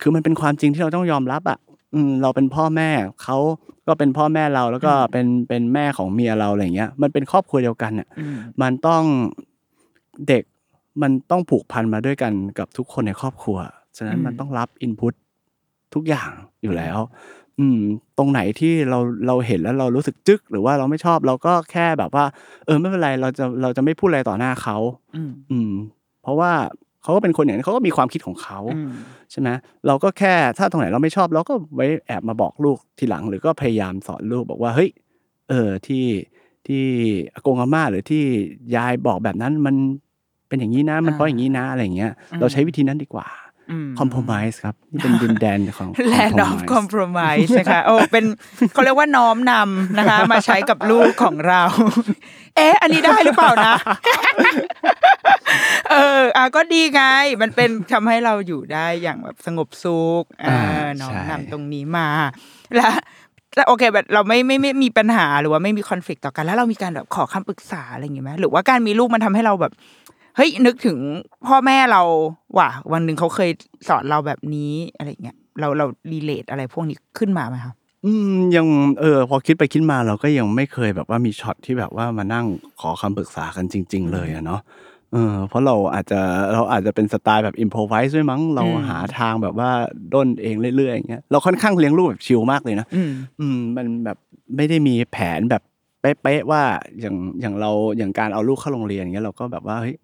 [0.00, 1.58] คือมันเป็นความจริงที่เราต้องยอมรับอะ
[1.94, 2.90] อืมเราเป็นพ่อแม่
[3.22, 3.38] เขา
[3.86, 9.02] ก็เป็นพ่อแม่เราแล้วก็เป็นเป็นแม่ของเมียเราอะไรอย่างเงี้ย มันเป็นครอบครัวเดียวกันอะอืมมันต้อง
[10.28, 10.44] เด็ก
[11.02, 13.58] มันต้องผูกพันมาด้วยกันกับทุกคนในครอบครัว
[13.96, 15.14] ฉะนั้นอืมมันต้องรับอินพุต
[15.94, 16.30] ทุกอย่าง
[16.62, 16.98] อยู่แล้ว
[17.58, 17.78] อืม
[18.18, 22.24] ตรงไหนที่เราเราเห็นแล้วเรารู้สึกจึกหรือว่าเราไม่ชอบเราก็แค่แบบว่า
[22.66, 24.76] เออไม่เป็นไรเราจะเราจะไม่พูดอะไรต่อหน้าเขา
[25.16, 25.72] อืมอืม
[26.22, 26.52] เพราะว่า
[27.02, 28.90] เขาก็เป็นคนอย่างนั้นเขาก็มีความคิดของเขาอืม
[29.30, 29.48] ใช่ไหม
[29.86, 34.90] เราก็แค่ถ้าตรงไหนเราไม่ชอบเราก็ไว้แอบมาบอกลูกทีหลัง หรือก็พยายามสอนลูกบอกว่าเฮ้ย
[35.48, 36.06] เออที่
[36.66, 36.84] ที่
[37.34, 38.22] อากงอาม่าหรือที่
[38.76, 39.74] ยายบอกแบบนั้นมัน
[40.48, 43.47] เป็นอย่างนี้นะมันเพราะอย่างนี้นะอะไรอย่างเงี้ยอืมเราใช้วิธีนั้นดีกว่าอืม
[43.98, 48.24] คอม p r o m i s e ครับนี่เป็นดินแดนของ Land of Compromise นะคะโอ้เป็น
[48.72, 51.62] เขาเรียกว่าน้อมนำนะคะ มาใช้กับลูกของเรา
[52.56, 53.74] เอ๊ะ อันนี้ได้หรือเปล่านะ
[55.90, 57.02] เอออะก็ดีไง
[57.42, 62.08] มันเป็นทำให้เราอยู่ได้อย่างแบบสงบสุขเอออ่าน้อมใช่นำตรงนี้มา
[62.76, 62.92] แล้ว
[63.56, 69.72] แล้วโอเคแบบเราไม่ไม่ไม่มีปัญหาหรือว่าไม่มีคอน FLICT ต่อกันแล้วเรามีการแบบขอคำปรึกษาอะไรอย่างงี้ไหมหรือว่าการมีลูกมันทำให้เราแบบ
[70.38, 70.98] เฮ้ยนึกถึง
[71.46, 72.02] พ่อแม่เรา
[72.58, 73.50] ว่ะวันหนึ่งเขาเคย
[73.88, 77.74] สอนเราแบบนี้อะไรเงี้ยเราเรารีเลทอะไรพวกนี้ขึ้นมาไหมครับ
[78.06, 78.66] อืมยัง
[79.00, 82.46] เออพอคิดไปคิดมาเราก็ยังไม่เคยแบบว่ามีช็อตที่แบบว่ามานั่ง
[82.80, 84.60] ขอคำปรึกษากันจริง ๆ เลยอะเนาะ
[85.12, 86.20] เออเพราะเราอาจจะ
[86.54, 89.70] เราอาจจะเป็นสไตล์แบบอิมพ o ไวส์ด้วยมั้งเราอืมหาทางแบบว่า
[90.14, 94.18] ด้นเองเรื่อยๆอย่างเงี้ยเราค่อนข้างเลี้ยงลูกแบบชิลมากเลยนะอืมอืมมันแบบ
[94.56, 95.62] ไม่ได้มีแผนแบบ
[96.00, 96.62] เป๊ะๆว่า
[97.00, 99.96] อย่างอย่างเราอย่างการเอาลูกเข้าโรงเรียนอย่างเงี้ยเราก็แบบว่าเฮ้ย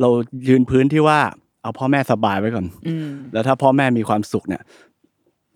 [0.00, 0.08] เรา
[0.48, 1.18] ยืนพื้นที่ว่า
[1.62, 4.62] เอาพ่อแม่สบายไว้ก่อนอืมแล้วถ้าพ่อแม่มีความสุขเนี่ย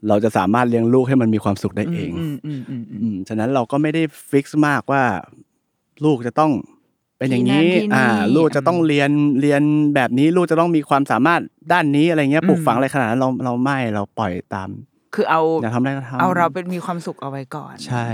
[0.09, 5.03] เราจะสามารถเลี้ยงลูกให้มันมีความสุขได้เองอืมอืมอืมอืมอืมฉะนั้นเราก็ไม่ได้ฟิกซ์มากว่า
[6.05, 6.53] ลูกจะต้อง
[7.19, 8.07] เป็นอย่างนี้ที่นั่นที่นี่อ่า
[8.37, 9.63] ลูกจะต้องเรียนเรียน
[9.95, 11.41] แบบนี้ ลูกจะต้องมีความสามารถ
[11.73, 14.69] ด้านนี้อะไรเงี้ยอืมปลูกฝังอะไรขนาดนั้นเราเราไม่เราปล่อยตาม
[15.15, 18.09] คือเอาอยากทำได้ก็ทำเอาเราเป็นมีความสุขเอาไว้ก่อน ใช่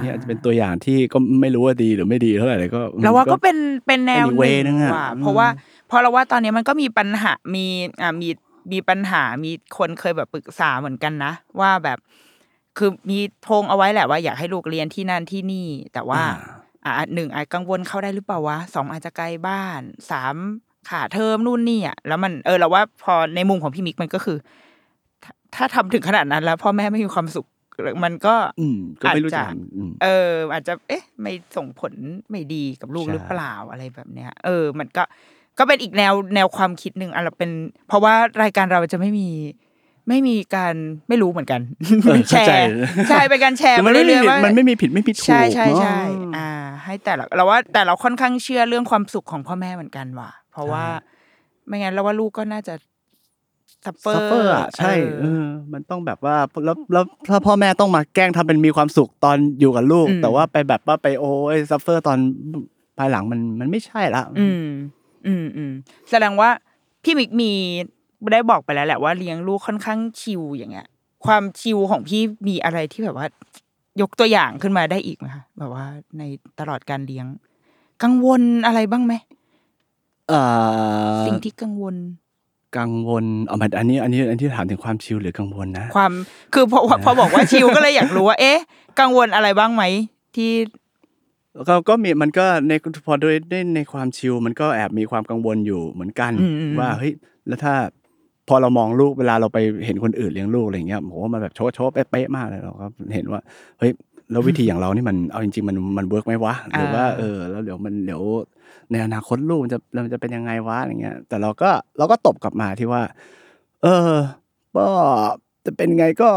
[0.00, 5.48] เนี่ยจะเป็นตัวอย่างที่ก็ไม่รู้ว่าดีหรือไม่ดีเท่าไหร่เลยก็แล้วว่าก็เป็นเป็นแนวเป็นอีก way นึงอะว่ะอืมเพราะว่า
[5.88, 7.66] เพราะเราว่าตอนนี้มันก็มีปัญหามี
[8.02, 8.28] อ่ามี
[8.72, 11.98] มีปัญหามีคนเคยแบบปรึกษาเหมือนกันนะ ว่าแบบ
[12.78, 16.22] คือมีธงเอาไว้แหละว่า อยากให้ลูกเรียนที่นั่นที่นี่ แต่ว่า
[16.84, 20.36] อ่าหนึ่งอาจกังวลเข้าได้หรือเปล่าวะสองอาจจะไกลบ้านสาม
[20.90, 24.38] ขาเทอมนู่นนี่อะแล้วมันเออเราว่าพอในมุมของพี่มิกมันก็คือ
[25.54, 27.46] ถ้าถ้าทำถึงขนาดนั้นแล้วพ่อแม่ไม่มีความสุข
[28.04, 31.92] มันก็อืมก็ไม่รู้อาจจะจะทำอืมเออ อาจจะ เอ๊ะ ไม่ส่งผล
[32.30, 35.02] ไม่ดีกับลูกใช่หรือเปล่าอะไรแบบเนี้ย เออ มันก็
[35.58, 37.50] ก็เป็นอีกแนวแนวความคิดหนึ่งอะเราเป็น
[37.88, 39.28] เพราะว่ารายการเราจะไม่มี
[40.08, 40.74] ไม่มีการ
[41.08, 41.60] ไม่รู้เหมือนกัน
[42.02, 42.68] เออแชเข้าใจร์
[43.10, 46.00] ใช่เป็นการแชร์คือมามันไม่มีเรื่อยๆว่ามันไม่มีผิดไม่มีถูกใช่ใช่เนอะใช่
[46.36, 46.50] อ่า
[46.84, 50.84] ให้แต่ละเราว่าแต่เราค่อนข้างเชื่อเรื่องความสุขของพ่อแม่เหมือนกันว่ะ เพราะว่า
[51.66, 52.74] ไม่งั้นเราว่าลูกก็น่าจะ
[53.84, 62.18] ซัฟเฟอซัฟร์เฟอร์อะใช่เออมันต้องแบบว่าแล้วแล้วถ้าพ่อแม่ต้องมาแกล้งทำเป็นมีความสุขตอนอยู่กับลูก แต่ว่าไปแบบว่าไปโอ้ยซัฟเฟอร์ตอน
[62.98, 64.66] ภายหลังมันมันไม่ใช่ละอืม
[65.26, 65.72] อืมอืม
[66.10, 66.50] แสดงว่า
[67.04, 67.52] พี่มิกมี
[68.32, 70.88] ได้บอกไปแล้วแหละว่าเลี้ยงลูกค่อนข้างชิวอย่างเงี้ย
[71.26, 73.26] ความชิวของพี่มีอะไรที่แบบว่า
[74.00, 75.84] ยกตัวอย่างขึ้นมาได้อีกไหมคะแบบว่า
[76.18, 76.22] ใน
[76.60, 77.26] ตลอดการเลี้ยง
[78.02, 79.14] กังวลอะไรบ้างไหม
[80.28, 80.40] เอ่
[81.12, 81.94] อสิ่งที่กังวล
[82.78, 86.12] กังวลเอามาอันนี้อันนี้อันที่ถามถึงความชิลหรือกังวลนะ ความ
[86.54, 88.58] คือพอพอบอกว่าชิลก็เลยอยากรู้ว่า เอ๊ะ
[89.00, 89.82] กังวลอะไรบ้างไหม
[90.36, 90.52] ที่
[91.68, 92.72] ก็ก็มีมันก็ใน
[93.06, 97.12] พอด้วยในในความ chill มันก็แอบมีความกังวลอยู่เหมือนกันอืมอืมว่าเฮ้ย
[97.48, 97.74] แล้วถ้า
[98.48, 103.40] พอเรามองลูกเวลาเราไปเห็นคนอื่นเลี้ยงลูกอะไรเงี้ยผมว่ามันแบบ show show เป๊ะๆมากเลยเราก็เห็นว่า
[103.78, 103.90] เฮ้ย
[104.30, 108.22] แล้ววิธีอย่างเรานี่มันเอาจริงๆมันมัน work ไหมวะหรือว่าอ่าเออแล้วเดี๋ยวมันเดี๋ยว
[108.90, 113.02] ในอนาคตลูกมันจะมันจะเป็นยังไงวะอะไรเงี้ย แต่เราก็เราก็ตบกลับมาที่ว่า
[113.82, 114.18] เออ
[114.76, 114.86] ก็
[115.64, 116.30] จะเป็นไงก็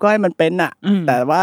[0.00, 1.42] ก็ให้มันเป็นน่ะอืมแต่ว่า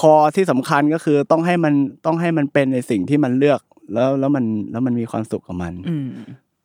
[0.00, 1.74] คอที่สำคัญก็คือต้องให้มัน
[2.06, 3.60] ต้องให้มันเป็นในสิ่งที่มันเลือก
[3.94, 6.08] แล้วแล้วมันแล้วมันมีความสุขกับมัน อืม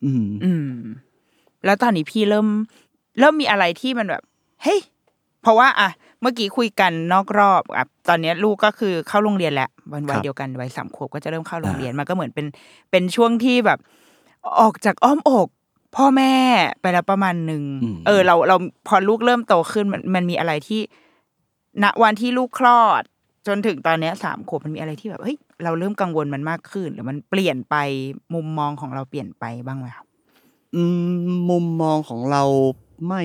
[0.04, 0.74] อืมอืม
[1.66, 2.48] แล้วตอนนี้พี่เริ่ม
[3.20, 4.24] เริ่มมีอะไรที่มันแบบ
[4.64, 4.80] เฮ้ย
[5.42, 5.90] เพราะว่าอะ
[6.22, 12.46] เมื่อกี้คุยกันนอกรอบอะตอนเนี้ยลูกก็คือเข้าโรงเรียนแล้ววันวัยครับเดียวกันวัยสามขวบก็จะเริ่มเข้าโรงเรียนมันก็เหมือนเป็น
[12.92, 13.80] เป็นช่วงที่แบบ
[14.60, 15.48] ออกจากอ้อมอก
[15.96, 16.34] พ่อแม่
[16.82, 18.56] ไปแล้วประมาณหนึ่งอืมเออ เราเรา
[18.88, 20.82] พอลูกเริ่มโตขึ้นมันมันมีอะไรที่
[21.84, 23.04] ณวันที่ลูกคลอด
[23.48, 27.76] จนถึงตอนเนี้ยสามขวบมันมีอะไรที่แบบเฮ้ยเราเริ่มกังวลมันมากขึ้น หรือมันเปลี่ยนไป
[28.34, 30.06] มุมมองของเราเปลี่ยนไปบ้างไหมครับ
[30.76, 32.44] อืมมุมมองของเรา
[33.08, 33.22] ไม่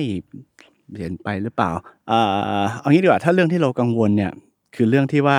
[0.93, 1.71] เปลี่ยนไปหรือเปล่า
[2.11, 2.21] อ่า
[2.79, 4.31] เอางี้ดีกว่าถ้าเรื่องที่เรากังวลเนี่ย
[4.75, 5.37] คือเรื่องที่ว่า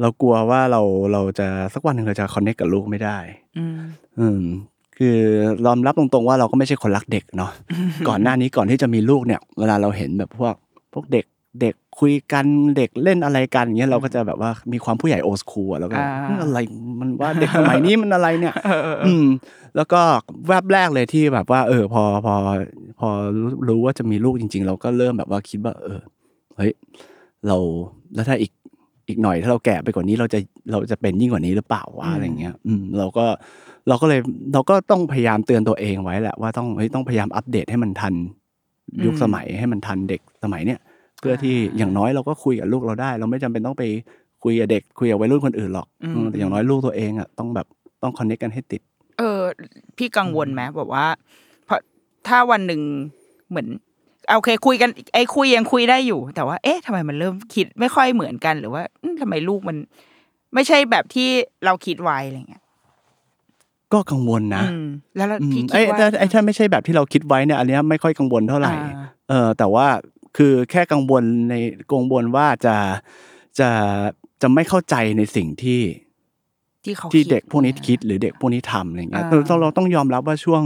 [0.00, 0.80] เรากลัวว่าเรา
[1.12, 3.18] เราจะสักวันหนึ่งเราจะคอนเนคกับลูกไม่ได้
[3.58, 3.78] อืม
[4.18, 4.42] อืม
[4.98, 5.16] คือ
[5.66, 7.50] ยอมรับตรงๆว่าเราก็ไม่ใช่คนรักเด็กเนาะ
[8.08, 10.54] ก่อนหน้านี้ก่อนที่จะมีลูกเนี่ย เวลาเราเห็นแบบพวก
[10.92, 11.24] พวกเด็ก
[11.60, 16.58] เด็กคุยกันเด็กเล่นอะไรกันอย่างเงี้ยเราก็จะแบบว่ามีความผู้ใหญ่โอสคูลแล้วก็อ่าเฮ้ยอะไร
[17.00, 19.26] มันว่าเด็กสมัยนี้มันอะไรเนี่ยเออเออเออือม
[19.76, 20.00] แล้วก็
[20.48, 22.34] แวบแรกเลยที่แบบว่า เออ พอพอ
[23.00, 23.08] พอ
[23.40, 26.00] รู้รู้ว่าจะมีลูกจริง ๆ เราก็เริ่มแบบว่าคิดว่า เออ
[26.56, 26.72] เฮ้ย
[27.46, 27.56] เรา
[28.14, 28.52] แล้วถ้าอีก
[29.08, 30.38] อีกหน่อยถ้าเราแก่ไปกว่านี้เราจะ
[30.70, 33.26] เราจะเป็นยิ่งกว่านี้หรือเปล่าวะอะไรเงี้ย อืมเราก็
[33.88, 34.20] เราก็เลย
[34.52, 38.14] เราก็ต้องพยายามเตือนตัวเองไว้แหละว่าต้องเฮ้ยต้องพยายามอัปเดตให้มันทัน
[39.04, 43.84] ยุคอืมสมัยให้มันทันเด็กสมัยเนี้ยเพื่อที่อย่างน้อยเราก็คุยกับลูกเราได้ เราไม่จำเป็นต้องไป
[44.44, 47.66] คุยกับเด็กคุยกับวัยรุ่นคนอื่นหรอกอืมอืมแต่อย่างน้อยลูกตัวเองอะต้องแบบ
[48.02, 48.82] ต้องคอนเนคกันให้ติด
[49.18, 49.40] เออ
[49.96, 51.06] พี่กังวลไหมแบบว่า
[51.66, 51.80] เพราะ
[52.28, 52.80] ถ้าวันหนึ่ง
[53.50, 53.68] เหมือน
[54.36, 59.76] โอเคคุยกันไอ้คุยยังคุยได้อยู่ แต่ว่า เอ๊ะทำไมมันเริ่มคิดไม่ค่อยเหมือนกันหรือว่าอืมทำไมลูกมัน
[60.54, 61.28] ไม่ใช่แบบที่
[61.64, 62.62] เราคิดไว้อะไรเงี้ย
[63.92, 69.86] ก็กังวลนะอืมแล้วเราอืมพี่คิไอ้ดว่าถ้าไอ้ถ้าไม่ใช่แบบที่เราคิดไว้เนี่ยอันเนี้ยไม่ค่อยกังวลเท่าไหร่อ่าเออแต่ว่า
[70.36, 71.54] คือแค่กังวลใน
[71.92, 72.76] กังวลว่าจะ
[73.58, 73.70] จะ
[74.42, 75.82] จะไม่เข้าใจในสิ่งที่
[76.84, 80.62] ที่เขาที่ดเด็กพวกนี้เนี่ยคิดหรือเด็กพวกนี้ทำอะไรเงี้ยอ่าเราเราเราต้องยอมรับว่าช่วง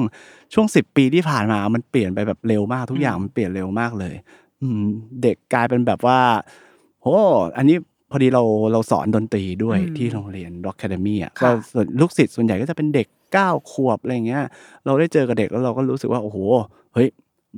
[0.55, 4.15] ช่วงสิบปีที่ผ่านมา มันเปลี่ยนไปแบบเร็วมากทุกอย่างอืมมันเปลี่ยนเร็วมากเลย
[4.63, 4.83] อืม
[5.23, 6.21] เด็กกลายเป็นแบบว่า
[7.03, 7.17] โอ้
[7.57, 7.77] อันนี้
[8.11, 14.45] พอดีเราเราสอนดนตรีด้วยอืมที่โรงเรียน Rock Academy อะค่ะก็ส่วนลูกศิษย์ส่วนใหญ่ก็จะเป็นเด็กเก้าขวบอะไรเงี้ย
[14.87, 16.39] เราได้เจอกับเด็กแล้วเราก็รู้สึกว่าโอ้โห
[16.95, 17.09] เฮ้ย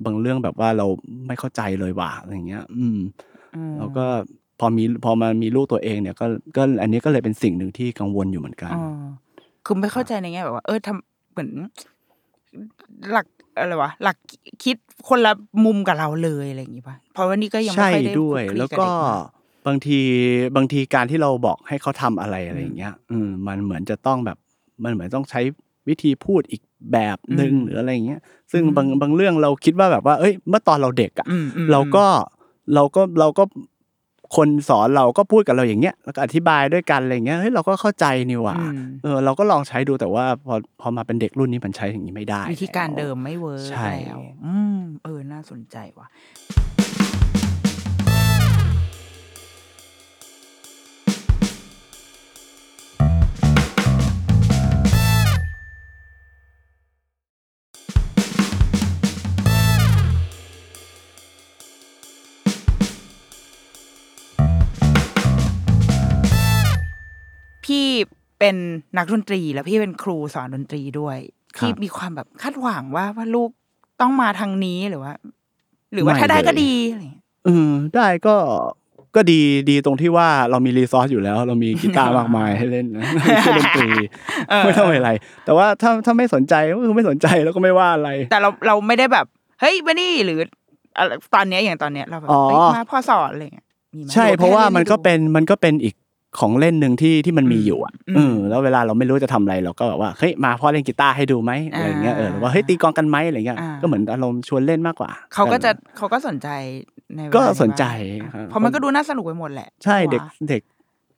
[0.04, 0.86] บางเรื่องแบบว่าเรา
[1.26, 2.98] ไม่เข้าใจเลยว่ะอะไรเงี้ย อืม
[3.56, 4.06] อืม แล้วก็
[4.60, 6.26] พอมีพอมามีลูกตัวเองเนี่ยก็
[6.56, 8.84] ก็อันนี้ก็เลยเป็นสิ่งหนึ่งที่กังวลอยู่เหมือนกัน อ๋อ
[9.64, 11.50] คือไม่เข้าใจในแง่แบบว่า เออทำเหมือน
[13.12, 13.26] หลัก
[13.58, 14.16] อะไรวะหลัก
[14.64, 14.76] คิด
[15.08, 15.32] คนละ
[15.64, 19.22] มุมกับเราเลยอะไรอย่างงี้ป่ะเพราะว่านี่ก็ยังไม่ใช่ค่อยได้ด้วย คลุกคแล้วบก็เด็มา
[19.66, 19.98] บางที
[20.56, 24.38] บางทีการที่เราบอกให้เขาทำอะไรอะไรอย่างเงี้ยอืมมันเหมือนจะต้องแบบ
[24.84, 25.40] มันเหมือนต้องใช้
[25.90, 28.20] วิธีพูดอีกแบบหนึ่งอืมหรืออะไรอย่างเงี้ย
[28.52, 32.04] ซึ่งอืมบางบางเรื่องเราคิดว่าแบบว่า เอ้ย เมื่อตอนเราเด็กอะอืมอืมเราก็
[32.74, 33.44] เราก็เราก็
[34.36, 46.06] คนสอนเราก็พูดกับเราอย่างเงี้ยแล้วก็อธิบายด้วยกันอะไรอย่างเงี้ยเฮ้ยเราก็เข้าใจนี่หว่าอืมเออเราก็ลองใช้ดูแต่ว่าพอพอมาเป็นเด็กรุ่นนี้มันใช้อย่างนี้ไม่ได้วิธีการแล้วเดิมไม่เวิร์กใช่แล้วอืมเออน่าสนใจว่ะ
[67.70, 67.86] พี่
[68.38, 68.56] เป็น
[68.96, 71.18] นักดนตรี แล้วพี่เป็นครูสอนดนตรีด้วย
[71.58, 73.50] ครับพี่มีความแบบคาดหวังว่าว่าลูก
[74.00, 75.12] ต้องมาทางนี้หรือว่า
[75.94, 78.36] หรือว่าไม่ถ้าได้เลยก็ดีอะไรอย่างเงี้ยเออได้ก็
[79.16, 83.88] ก็ดีดีตรงที่ว่าเรามีรีซอสอยู่แล้ว เรามีกีตาร์มากมายให้เล่นนะไม่ใช่ดนตรี
[84.50, 85.12] เออไม่ต้องอะไร
[85.44, 89.26] แต่ว่าถ้าถ้าไม่สนใจก็คือไม่สนใจแล้วก็ไม่ว่าอะไร แต่เราเราไม่ได้แบบ
[89.60, 90.38] เฮ้ยมานี่หรือ
[90.98, 95.94] อะไรตอนเนี้ยอย่างตอนเนี้ยเราแบบอ๋อเฮ้ยมาพ่อสอนอะไรอย่างเงี้ยมีไหมใช่หอเพราะว่ามันก็แค่เป็นมันก็เป็นอีก
[96.38, 106.48] ของเล่นหนึ่งที่ที่มันมีอยู่อะอืมเออแล้วเวลาเราไม่รู้จะทำอะไรเราก็แบบว่าเฮ้ยมาพ่อเล่นกีตาร์ให้ดูไหมอะไรอย่างเงี้ยเออหรือว่าเฮ้ยตีกลองกันไหมอะไรเงี้ยอ่าก็เหมือนอารมณ์ชวนเล่นมากกว่าเขาก็จะออเขาก็สนใจ
[107.16, 107.84] ในเวลาก็สนใจ
[108.22, 110.62] บ้างครับเพราะมันก็ดูน่าสนุกไปหมดแหละ ใช่เด็กวะเด็ก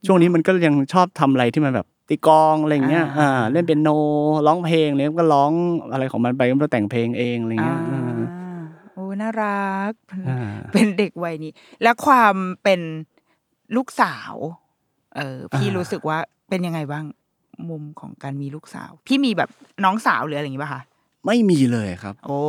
[0.05, 3.89] ช่วงนี้มันก็ยังชอบทำอะไรที่มันแบบตีกลองอะไรเงี้ยอ่าอ่าเล่นเปียโน
[4.47, 5.51] ร้องเพลงอะไรเงี้ยก็ร้อง
[5.91, 8.59] อะไรของมันไปก็แต่งเพลงเองอะไรเงี้ยอ่าเออ
[8.93, 9.93] โอ้น่ารัก
[10.29, 10.39] อ่า
[10.73, 11.51] เป็นเด็กวัยนี้
[11.83, 12.81] และความเป็น
[13.75, 14.33] ลูกสาว
[15.15, 16.17] เออพี่อ่ารู้รู้สึกว่า
[16.49, 17.05] เป็นยังไงบ้าง
[17.69, 19.49] มุมของการมีลูกสาว พี่มีแบบ
[19.83, 20.81] น้องสาวหรืออะไรอย่างงี้ป่ะคะ
[21.25, 22.39] ไม่มีเลยครับ โอ้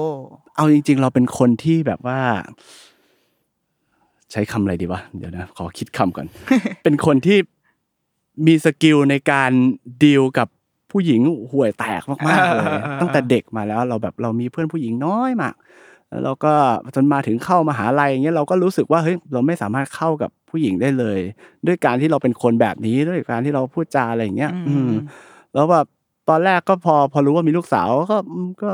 [0.56, 2.18] เอาจริง ๆ เราเป็นคนที่แบบว่า
[4.32, 6.26] ใช้คำอะไรดีวะเดี๋ยวนะขอคิดคำก่อน
[6.82, 7.38] เป็นคนที่
[8.46, 9.50] มีสกิลในการ
[10.04, 10.48] ดีลกับ
[10.90, 15.54] ผู้หญิงห่วยแตกมากๆเลยตั้งแต่เด็กมาแล้ว เราแบบเรามีเพื่อนผู้หญิงน้อยมาก
[16.08, 16.52] แล้วเราก็
[16.94, 21.18] จนมาถึงเข้ามหาลัยอย่างเงี้ยเราก็รู้สึกว่าเฮ้ยเราไม่สามารถเข้ากับ ผู้หญิงได้เลย
[21.66, 24.90] ด้วยการที่เราเป็นคนแบบนี้ด้วยการที่เราพูดจาอะไรอย่างเงี้ยอืม
[25.54, 25.86] แล้วแบบ
[26.28, 28.70] ตอนแรกก็พอพอรู้ว่ามีลูกสาวก็อืมก็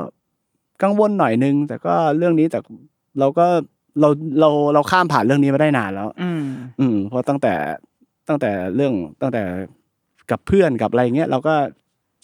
[0.83, 2.59] กังวลหน่อยนึง แต่ก็เรื่องนี้แต่
[3.19, 3.47] เราก็
[4.01, 4.09] เรา
[4.41, 6.43] เราเราข้ามผ่านเรื่องนี้มาได้นานแล้ว อืม
[6.81, 7.55] อืมเพราะตั้งแต่
[8.29, 9.43] ตั้งแต่เรื่องตั้งแต่
[10.31, 11.55] กับเพื่อนกับอะไรเงี้ยเราก็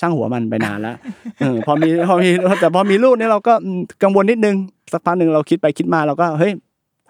[0.00, 0.96] ช่างหัวมันไปนานแล้ว
[1.38, 4.56] เออพอมีพอมีแต่พอมีลูกเนี่ยเราก็อืมกังวลนิดนึง
[4.92, 6.52] สักพักหนึ่งเราคิดไปคิดมาเราก็เฮ้ย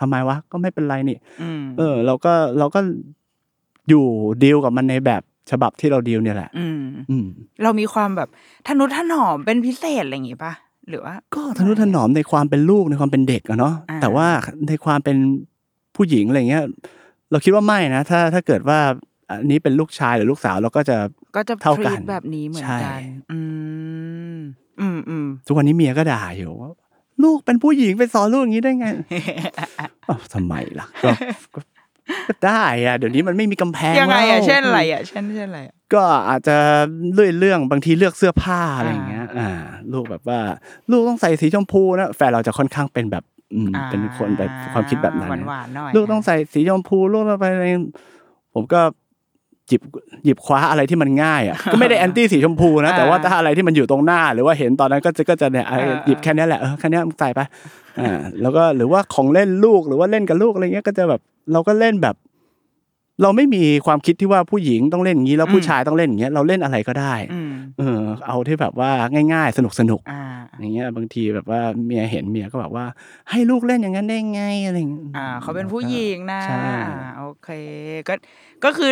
[0.01, 2.81] ทำไมวะก็ไม่เป็นไรนี่อืมเออ เราก็เราก็
[3.89, 4.05] อยู่
[4.43, 6.81] ดีลกับมันในแบบฉบับที่เราดีลเนี่ยแหละ อืม
[7.11, 7.27] อืม
[7.63, 8.29] เรามีความแบบ
[8.69, 10.53] ทนุถนอมเป็นพิเศษอะไรอย่างงี้ป่ะ
[10.89, 14.27] หรือว่า ก็ทนุถนอมในความเป็นลูกในความเป็นเด็กอะเนาะอ่าแต่ว่า
[14.69, 15.17] ในความเป็น
[15.97, 16.65] ผู้หญิงอะไรเงี้ย
[17.31, 18.79] เราคิดว่าไม่นะถ้าถ้าเกิดว่า
[19.31, 20.97] อันนี้เป็นลูกชายหรือลูกสาวเราก็จะ
[21.37, 23.01] ก็จะเท่ากัน treat แบบนี้เหมือนใช่กัน
[23.33, 23.39] อื
[24.37, 24.39] ม
[24.81, 26.71] อืมอืมทุกวันนี้เมียก็ด่าอยู่ว่า
[27.23, 28.87] ลูกเป็นผู้หญิงไปสอนลูกอย่างนี้ได้ไง
[30.09, 31.11] อ้าวทำไมล่ะก็
[31.55, 31.61] ก็
[32.29, 36.57] ก็ได้อะเดี๋ยวนี้มันไม่มีกำแพงยังไงแล้อะวเช่นอะไรอะเช่นเช่นอะไรอะก็อาจจะ
[37.13, 39.49] เลื่อยเรื่องบางทีเลือกเสื้อผ้าอะไรอย่างเงี้ย อ่า
[39.93, 40.41] ลูกแบบว่า
[40.91, 43.25] ลูกต้องใส่สีชมพูนะแฟนเราจะค่อนข้างเป็นแบบ
[43.55, 47.65] อืมเป็นคนแบบความคิดแบบนั้นหวานนะหวานๆหน่อยลูกต้องใส่สีชมพูลูกต้องไปอะไร
[48.55, 48.81] ผมก็
[49.69, 49.83] หยิบ
[50.25, 57.41] หยิบคว้าอะไรที่มันง่ายอะก็ไม่ได้แอนตี้สีชมพูนะแต่ว่าถ้าอะไรที่มันอยู่ตรงหน้า หรือว่าเห็นตอนนั้นก็จะก็จะเนี่ยเอ้ยหยิบแค่เนี้ยแหละเออแค่เนี้ยมึงใส่ไป
[58.01, 61.21] อ่าแล้วก็หรือว่าของเล่นลูกหรือว่าเล่นกับลูกอะไรเงี้ยก็จะแบบ
[61.53, 62.17] เราก็เล่นแบบ
[63.23, 68.91] เราไม่มีความคิดที่ว่าผู้หญิงต้องเล่นอย่างนี้แล้วผู้ชายต้องเล่นอย่างเงี้ยเราเล่นอะไรก็ได้อืมเออ เอาที่แบบว่า
[69.33, 70.23] ง่ายๆ สนุกสนุกๆอ่า
[70.61, 72.85] อย่างเงี้ยบางทีแบบว่าเมียเห็นเมียก็แบบว่า
[73.31, 77.49] ให้ลูกเล่นอย่างนั้นได้ไงอะไรอย่างเงี้ยอ่าเขาเป็นผู้หญิงนะใช่อ่าโอเค
[78.09, 78.15] ก็
[78.65, 78.91] ก็คือ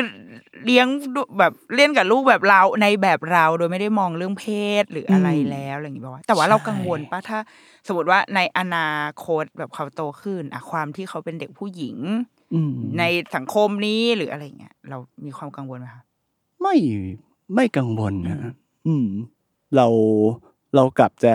[0.65, 4.45] เลี้ยงดูแบบเล่นกับลูกแบบเราในแบบเราโดยไม่ได้มองเรื่องเพ
[4.83, 7.39] ศหรืออะไรแล้วอะไรอย่างงี้ป่าวะแต่ว่าเรากังวลปะถ้า
[7.87, 8.91] สมมติว่าในอนา
[9.25, 11.97] คตแบบเขาโตขึ้นอะความที่เขาเป็นเด็กผู้หญิง
[12.55, 13.03] อืมใน
[13.37, 16.03] สังคมนี้หรืออะไรเงี้ยเรามีความกังวลไหมคะ
[16.63, 16.75] ไม่
[17.55, 18.39] ไม่กังวลนะ
[18.87, 19.09] อืม
[19.77, 19.87] เรา
[20.75, 21.35] เรากลับจะ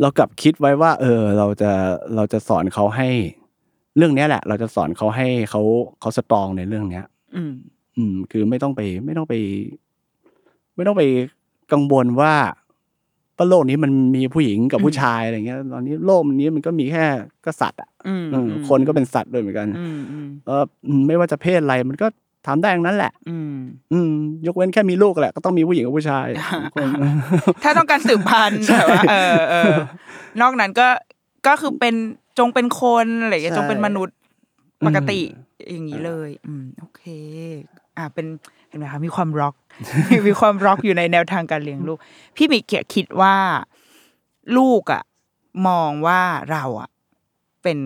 [0.00, 1.70] เรากลับคิดไว้ว่า เออ เราจะ
[2.14, 3.08] เราจะสอนเขาให้
[3.96, 5.62] เรื่องเนี้ยแหละ เราจะสอนเขาให้เขา
[6.00, 7.04] เขาสตรองในเรื่องเนี้ย
[7.36, 7.52] อืม
[7.96, 9.34] อืม คือไม่ต้องไป ไม่ต้องไป
[10.76, 11.02] ไม่ต้องไป
[11.72, 12.34] กังวลว่า
[13.36, 17.04] ว่าโลกนี้มันมีผู้หญิงกับผู้ชายอะไรเงี้ย ตอนนี้โลกนี้มันก็มีแค่
[17.46, 22.06] กษัตริย์อะอืมเออคนก็เป็นสัตว์ด้วยเหมือนกันอืมอืมเอออืมไม่ว่าจะเพศอะไรมันก็
[22.46, 23.54] ทำได้ทั้งนั้นแหละ อืม
[23.92, 24.12] อืม
[24.46, 26.26] ยกเว้นแค่มีลูกแหละ ก็ต้องมีผู้หญิงกับผู้ชาย
[26.74, 26.88] คน
[27.62, 29.74] ถ้าต้องการสืบพันธุ์แบบว่าเออเออ
[30.40, 30.88] นอกนั้นก็
[31.46, 31.94] ก็คือเป็น
[32.38, 34.16] จงเป็นคนอะไรอย่างเงี้ยใช่จงเป็นมนุษย์
[34.86, 35.20] ปกติ
[35.70, 37.02] อย่างนี้เลย อืม โอเค
[37.96, 38.26] อ่าเป็น
[38.68, 39.54] เห็นไหมคะมีความร็อก
[40.26, 41.98] มีความร็อกอยู่ในแนวทางการเลี้ยงลูก
[42.36, 43.36] พี่มิกเกียคิดว่า
[44.56, 45.02] ลูกอะ
[45.68, 46.88] มองว่าเราอะ
[47.62, 47.78] เป็น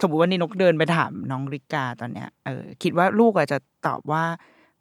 [0.00, 4.24] สมมติว่านี่นกเดินไปถามน้องริกาตอนเนี้ยเออคิดว่าลูกอาจจะตอบว่า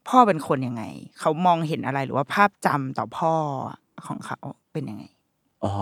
[0.07, 0.83] พ่อเป็นคนยังไง
[1.19, 3.33] เขามองเห็นอะไรหรือว่าภาพจำต่อพ่อ
[4.07, 4.37] ของเขา
[4.73, 5.03] เป็นยังไง
[5.63, 5.73] อ๋อ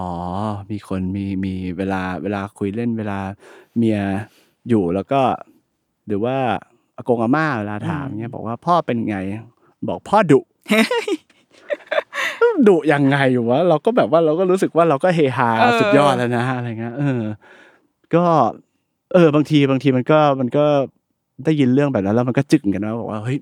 [0.72, 3.20] มีคนมีมีเวลาเวลาคุยเล่นเวลา
[3.78, 4.00] เมีย
[4.70, 5.22] อยู่แล้วก็
[6.08, 6.38] หรือว่า
[6.96, 9.18] อากงอาม่าเวลาถามเงี้ยบอกว่าพ่อเป็นไง
[9.88, 10.40] บอกพ่อดุ
[12.68, 17.22] ดุยังไงอยู่วะเราก็แบบว่าเราก็รู้สึกว่าเราก็เฮฮาเออสุดยอดแล้วนะอะไรเงี้ยเออ
[18.16, 18.26] ก็
[19.14, 20.66] เออบางทีบางทีมันก็มันก็
[21.46, 23.40] ได้ยินเรื่องแบบนั้นแล้วมันก็จึกเหมือนกันนะบอกว่าเฮ้ย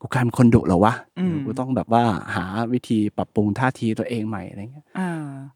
[0.00, 5.10] กูกลายเป็นคนดุเหรอวะอืมกูต้องแบบว่าหาวิธีปรับปรุงท่าทีตัวเองใหม่อะไรเงี้ยอ่า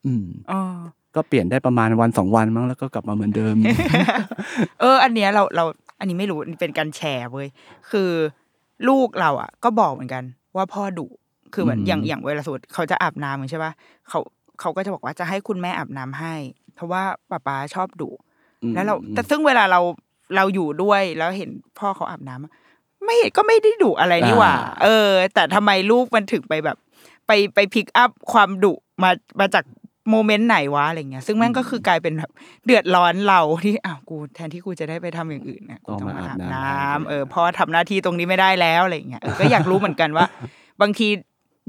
[0.07, 0.61] อืมอ๋อ
[1.15, 3.55] ก็เปลี่ยนได้ประมาณวันสองวันมั้งแล้วก็กลับมาเหมือนเดิม
[4.81, 5.65] เออ อันเนี้ยเราเรา
[5.99, 7.49] อันนี้ไม่รู้นี่เป็นการแชร์เว้ย
[7.91, 8.11] คือ
[8.89, 10.23] ลูกเราอะ ก็บอกเหมือนกัน
[10.57, 11.07] ว่าพ่อดุ
[11.55, 13.73] คือเหมือนอืมอย่างอย่างเวลาสมมติเขาจะอาบน้ำใช่ปะ
[14.09, 14.19] เขา
[14.61, 16.35] เขาก็จะบอกว่าจะให้คุณแม่อาบน้ำให้
[16.75, 18.11] เพราะว่าป้าป๊าชอบดุ
[18.75, 19.81] แล้วเราแต่ซึ่งเวลาเรา
[20.37, 22.53] เราอยู่ด้วยแล้วเห็นพ่อเขาอาบน้ำอะ
[23.05, 26.77] ไม่เห็นก็ไม่ได้ดุอะไรนี่หว่า เออ แต่ทำไมลูกมันถึงไปแบบ
[27.27, 29.65] ไปไปพิกอัพความดุมามาจาก
[30.11, 32.31] โมเมนต์ไหนวะอะไรเงี้ย ซึ่งแม่งก็คือกลายเป็นแบบ
[32.65, 40.27] เดือดร้อนเราที่อ้าวกู แทนที่กูจะได้ไปทำอย่างอื่นนะกูต้องมาอาบน้ำเออพ่อทำหน้าที่ตรงนี้ไม่ได้แล้วอะไรเงี้ยเออก็อยากรู้เหมือนกันว่า
[40.81, 41.09] บางที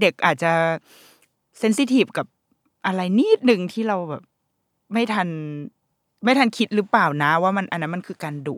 [0.02, 0.52] เด็กอาจจะ
[1.60, 2.28] เซนซิทีฟกับ
[2.86, 4.24] อะไรนิดหนึ่งที่เราแบบ
[4.94, 5.28] ไม่ทัน
[6.24, 8.58] ไม่ทันคิดหรือเปล่านะ ว่ามันอันนั้นมันคือการดุ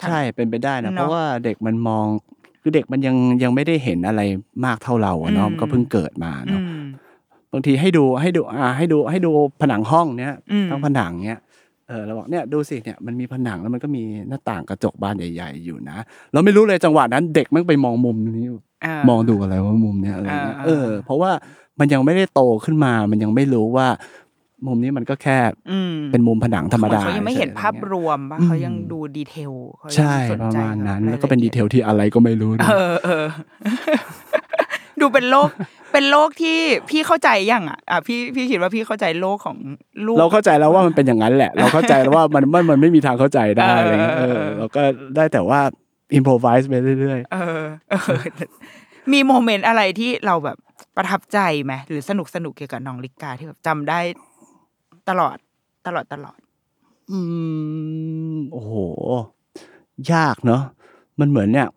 [0.00, 2.06] ใช่เป็นไปได้นะเนอะเพราะว่าเด็กมันมอง
[2.62, 4.22] คือเด็กมันยังยังไม่ได้เห็นอะไร
[4.64, 6.82] มากเท่าเราอะเนาะอืมก็เพิ่งเกิดมาอืเนาะม
[7.52, 11.40] บางทีให้ดูให้ดูอ่าให้ดูให้ดูผนังห้องเนี้ยอืมทั้งผนังเนี้ย
[11.88, 15.98] เออเราบอกเนี่ยดูสิเนี่ยมันมีผนังแล้วมันก็มีหน้าต่างกระจกบานใหญ่ ๆ อยู่นะ
[16.32, 21.30] เราไม่รู้เลยจังหวะนั้น เด็กมันไปมองมุมนี้ามองดูอะไรว่ามุมเนี้ยอะไรเงี้ยอ่าเออ เพราะว่า
[21.80, 23.86] มันยังไม่ได้โตขึ้นมา มันยังไม่รู้ว่า
[24.66, 25.38] มุมนี้มันก็แค่
[25.70, 33.26] อืมเป็นมุมผนังธรรมดาเขายังไม่เห็นฉๆภาพอะไรเงี้ยรวมปะอืมเขายังดูดีเทลเขายังใช่สนประใจมาณนั้นกับแล้วก็เป็นรายดีละเทอียลที่อะไรก็ไม่รู้ด้วยเออเออ
[35.00, 35.48] ดูเป็นโลก
[35.92, 36.58] เป็นโลกที่
[36.90, 39.56] พี่เข้าใจยังอะอะพี่พี่คิดว่าพี่เข้าใจโลกของ
[40.06, 44.82] ลูกเราเข้าใจแล้วว่ามันเป็นอย่างนั้นแหละ เราเข้าใจแล้วว่ามันมันมันไม่มีทางเข้าใจได้เอออะไรเงี้ยเออเออเราก็
[45.16, 45.60] ได้แต่ว่า
[46.14, 48.18] อินโพรไวส์ไปเรื่อยเออเออ
[49.12, 50.56] มีโมเมนต์อะไรที่เราแบบ
[50.96, 54.00] ประทับใจไหมหรือสนุกสนุกเกี่ยวกับน้องลิกาที่แบบจำได้
[55.08, 55.36] ตลอด
[55.86, 57.18] ตลอดตลอดๆอื
[58.34, 58.72] มโอ้โห
[60.12, 60.62] ยากเนาะ
[61.20, 61.68] มันเหมือนเนี่ย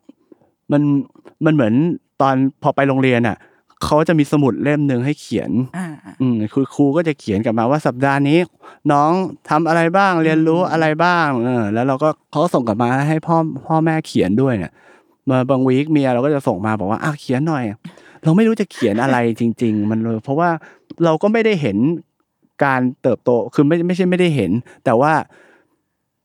[0.72, 0.82] มัน
[1.46, 1.74] มันเหมือน
[2.22, 3.38] ตอนพอไปโรงเรียนอะ
[3.84, 8.40] เขาจะมีสมุดเล่มหนึ่งให้เขียนอ่าอ่าอืมคือครูก็จะเขียนกลับมาว่าสัปดาห์นี้
[8.92, 9.12] น้อง
[9.50, 14.72] ทำอะไรบ้างเรียนรู้อะไรบ้างเออแล้วเราก็เขาก็ส่งกลับมาให้พ่อพ่อแม่เขียนด้วยเนี่ย
[15.30, 17.64] มาบางวีคเมียเราก็จะส่งมาบอกว่าอะเขียนหน่อย
[18.24, 20.50] เราไม่รู้จะเขียนอะไรจริง ๆ มันเลย เพราะว่า
[21.06, 21.78] เราก็ไม่ได้เห็น
[22.64, 24.52] การเติบโตคือไม่ไม่ใช่ไม่ได้เห็น
[24.86, 25.14] แต่ว่า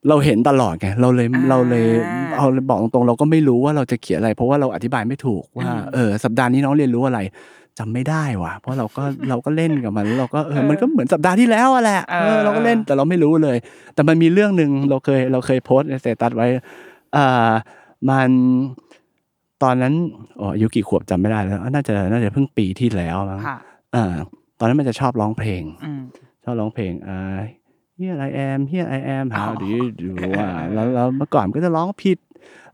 [0.08, 1.86] เราเห็นตลอดไงเราเลยอ่าเราเลย
[2.36, 7.20] เอาบอกตรงๆเราก็ไม่รู้ว่าเราจะเขียนอะไร เพราะว่าเราอธิบายไม่ถูกว่าอืมเออสัปดาห์นี้น้องเรียนรู้อะไร
[7.78, 13.56] จำไม่ได้ว่ะ เพราะเราก็เราก็เล่นกับมันแล้วเราก็เออมันก็เหมือนสัปดาห์ที่แล้วอะแหละเออเราก็เล่นแต่เราไม่รู้เลย
[13.94, 16.46] แต่มันมีเรื่องหนึ่งเราเคยเราเคยโพสต์ในสเตตัสไว้
[17.16, 17.50] อ่า
[18.10, 18.30] มัน
[19.62, 19.94] ตอนนั้น
[20.40, 23.56] อ๋ออายุกี่ขวบจำไม่ได้แล้ว น่าจะน่าจะเพิ่งปีที่แล้วมั้งค่ะ
[23.94, 24.14] อ่า
[24.58, 26.02] ตอนนั้นมันจะชอบร้องเพลงอืม
[26.48, 27.40] ชอบร้องเพลงอ่า
[27.98, 32.18] Here I am Here I am อ๋ How อ do you do อ่าแล้วแล้วเมื่อก่อนก็จะร้องผิด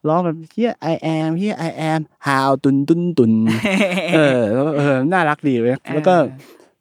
[0.09, 3.33] ร้องแบบ Here I am Here I am How ตุนตุนตุน
[4.15, 6.15] เออแล้วเออน่ารักดีเว้ยแล้วก็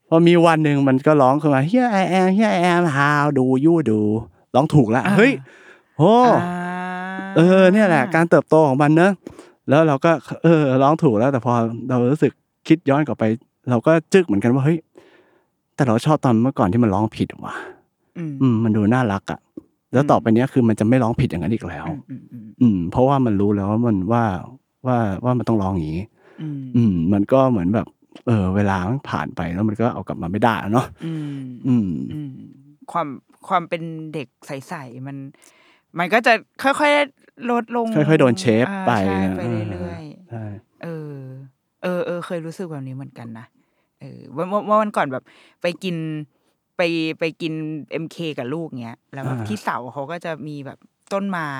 [0.10, 4.00] พอมีวันหนึ่งมันก็ร้องขึ้นมา Here I am Here I am How do you do
[4.56, 5.34] ร้องถูกแล้วอ่าเฮ้ย
[5.98, 9.12] โอ้อ่าเออเนี่ยแหละ การเติบโตของมันเนอะ
[9.70, 10.12] แล้วเราก็
[10.44, 11.54] เออร้องถูกแล้วแต่พอ
[11.90, 12.32] เรารู้สึก
[12.68, 13.24] คิดย้อนกลับไป
[13.70, 14.80] เราก็จึกเหมือนกันว่าเฮ้ย
[15.82, 17.56] แต่เราชอบตอนเมื่อก่อนที่มันร้องผิดว่ะ
[18.18, 19.40] อืมอืม มันดูน่ารักอะ
[19.94, 24.24] แล้วต่อไปเนี้ยคือมันจะไม่ร้องผิดอย่างนั้นอีกแล้ว อืมอืมอืมเพราะว่ามันรู้แล้วว่ามันว่า
[24.86, 26.04] ว่าว่ามันต้องร้องอย่างนี้
[26.42, 27.88] อืมอืม มันก็เหมือนแบบ
[28.28, 32.34] เออ เวลามันผ่านไปแล้วมันก็เอากลับมาไม่ได้อะเนาะอืมอืมอืม
[32.92, 33.08] ความ
[33.48, 33.82] ความเป็น
[34.14, 35.18] เด็กใสๆมัน
[36.00, 39.42] มันก็จะค่อยๆลดลง ค่อยๆโดนเชฟอ่าไปใช่นะไป
[39.72, 41.16] เรื่อยใช่ๆเออ
[41.84, 43.46] เออเออเคยรู้สึกแบบนี้เหมือนกันนะ
[44.02, 45.24] เออวันวันวันวันก่อนแบบ
[45.62, 45.96] ไปกิน
[46.78, 46.82] ไป
[47.20, 47.54] ไปกิน
[47.92, 50.78] เอ็มเคกับลูกเงี้ยแล้วแบบอ่าที่เสาเขาก็จะมีแบบ
[51.14, 51.52] ต้นไม้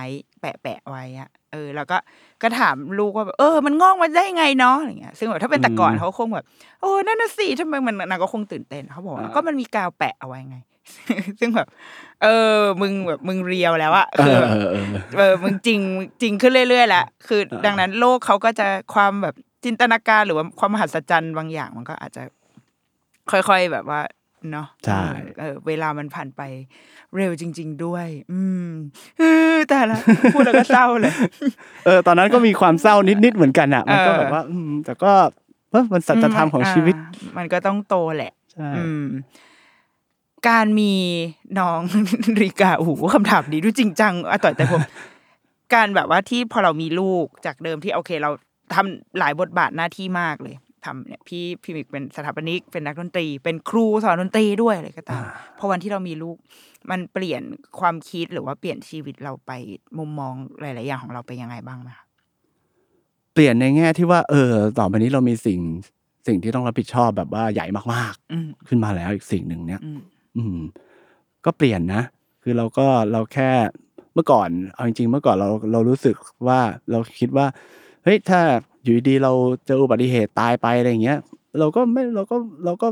[0.42, 1.98] แปะแปะๆไว้อะเออ แล้วก็
[2.42, 6.46] ก็ถามลูกว่าแบบเออ มันงอกมาได้ไงเนาะอะไรเงี้ยซึ่งแบบถ้าเป็นแต่ก่อนเขาคงแบบ
[6.82, 10.58] โอ้นั่นน่ะสิทำไมมันนางก็คงตื่นเต้นเขาบอกว่าก็มันมีกาวแปะเอาไว้ไง
[11.40, 11.68] ซึ่งแบบ
[12.24, 14.86] เออ มึงแบบมึงเรียวแล้วอะเอคืออแบบเออเออ
[15.18, 15.80] เออมึงจริง
[16.22, 22.24] จริงขึ้นเรื่อยๆแหละคืออ่าดังนั้นโลกเขาก็จะความแบบ จินตนาการหรือว่าความมหัศจรรย์บางอย่างมันก็อาจจะ
[23.32, 24.02] ค่อยๆแบบว่า
[24.52, 25.04] เนาะใช่
[25.40, 26.42] เออเวลามันผ่านไป
[27.16, 28.70] เร็วจริง ๆ ด้วย อืม
[29.20, 29.98] เออแต่ละ
[30.34, 31.14] พูดแล้วก็เศร้าเลย
[31.86, 35.12] เออ ตอนนั้นก็มีความเศร้านิดๆเหมือนกันอะ มันก็เออแบบว่า อืม แต่ก็
[35.72, 39.06] เออมันสัจธรรมของชีวิตอ่ามันก็ต้องโตแหละใช่อืม
[40.50, 40.94] การมี
[41.60, 41.82] น้อง
[42.44, 44.82] ริกาโอ้โหคำถามนี้ดูจริงจังอะต่อยแต่ผม
[45.74, 48.32] การแบบว่าที่พอเรามีลูกจากเดิมที่โอเค เรา
[48.74, 50.56] ทำหลายบทบาทหน้าที่มากเลย
[50.86, 55.24] ทำเนี่ยพี่พี่มิกเป็นสถาปนิก เป็นนักดนตรี เป็นครูสอนดนตรีด้วยอะไรก็ตาม
[55.60, 56.38] พอวันที่เรามีลูก
[56.92, 57.42] มันเปลี่ยน
[57.80, 59.52] ความคิดหรือว่าเปลี่ยนชีวิตเราไป
[59.98, 62.06] มุมมองหลาย ๆ อย่างของเราไปยังไงบ้างไหมคะ
[63.34, 65.60] เปลี่ยนในแง่ที่ว่า เออ ต่อไปนี้เรามีสิ่ง
[66.28, 70.00] สิ่งที่ต้องรับผิดชอบแบบว่าใหญ่มากอืมๆขึ้นมาแล้วอีกสิ่งหนึ่งเนี้ยอืม
[70.38, 70.58] อืม
[71.46, 72.04] ก็เปลี่ยนนะ
[72.44, 73.50] คือเราก็เราแค่
[74.14, 76.16] เมื่อก่อน เอาจริงๆเมื่อก่อนเราเรารู้สึก
[76.48, 76.60] ว่า
[76.92, 77.46] เราคิดว่า
[78.04, 78.42] เฮ้ยถ้า
[78.84, 79.32] อยู่ดีๆเรา
[79.66, 81.20] เจออุบัติเหตุตายไปอะไรอย่างเงี้ย
[81.60, 82.36] เราก็ไม่เราก็
[82.66, 82.88] เราก็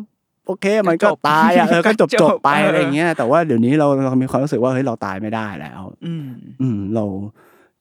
[0.45, 6.25] โอเคมันก็ก็จบตายอะเออก็จบก็จจบบไปเออออะไรอย่างเงี้ย แต่ว่าเดี๋ยวนี้เราเรามีความรู้สึกว่าเฮ้ยเราตายไม่ได้แล้ว อืม
[6.61, 7.03] อืมเรา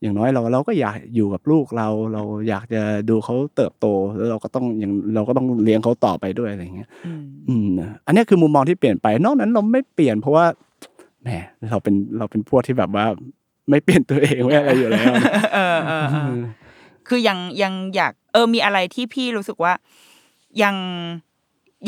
[0.03, 3.87] อย่างน้อยเราเราก็อยากอยู่กับลูกเรา เราอยากจะดูเขาเติบโต
[4.17, 10.47] แล้วเราก็ต้องอย่างเราก็ต้องเลี้ยงเขาต่อไปด้วยอะไรอย่างเงี้ยอืมอืมนะอันเนี้ยคือมุมมองที่เปลี่ยนไป นอกนั้นเราไม่เปลี่ยนเพราะว่า
[11.23, 11.29] แหม
[11.71, 13.07] เราเป็นเราเป็นพวกที่แบบว่า
[13.71, 15.13] ไม่เปลี่ยนตัวเองไม่อะไรอยู่แล้ว
[17.09, 19.73] คือยังยังอยากเออมีอะไรที่พี่รู้สึกว่า
[20.63, 20.75] ยัง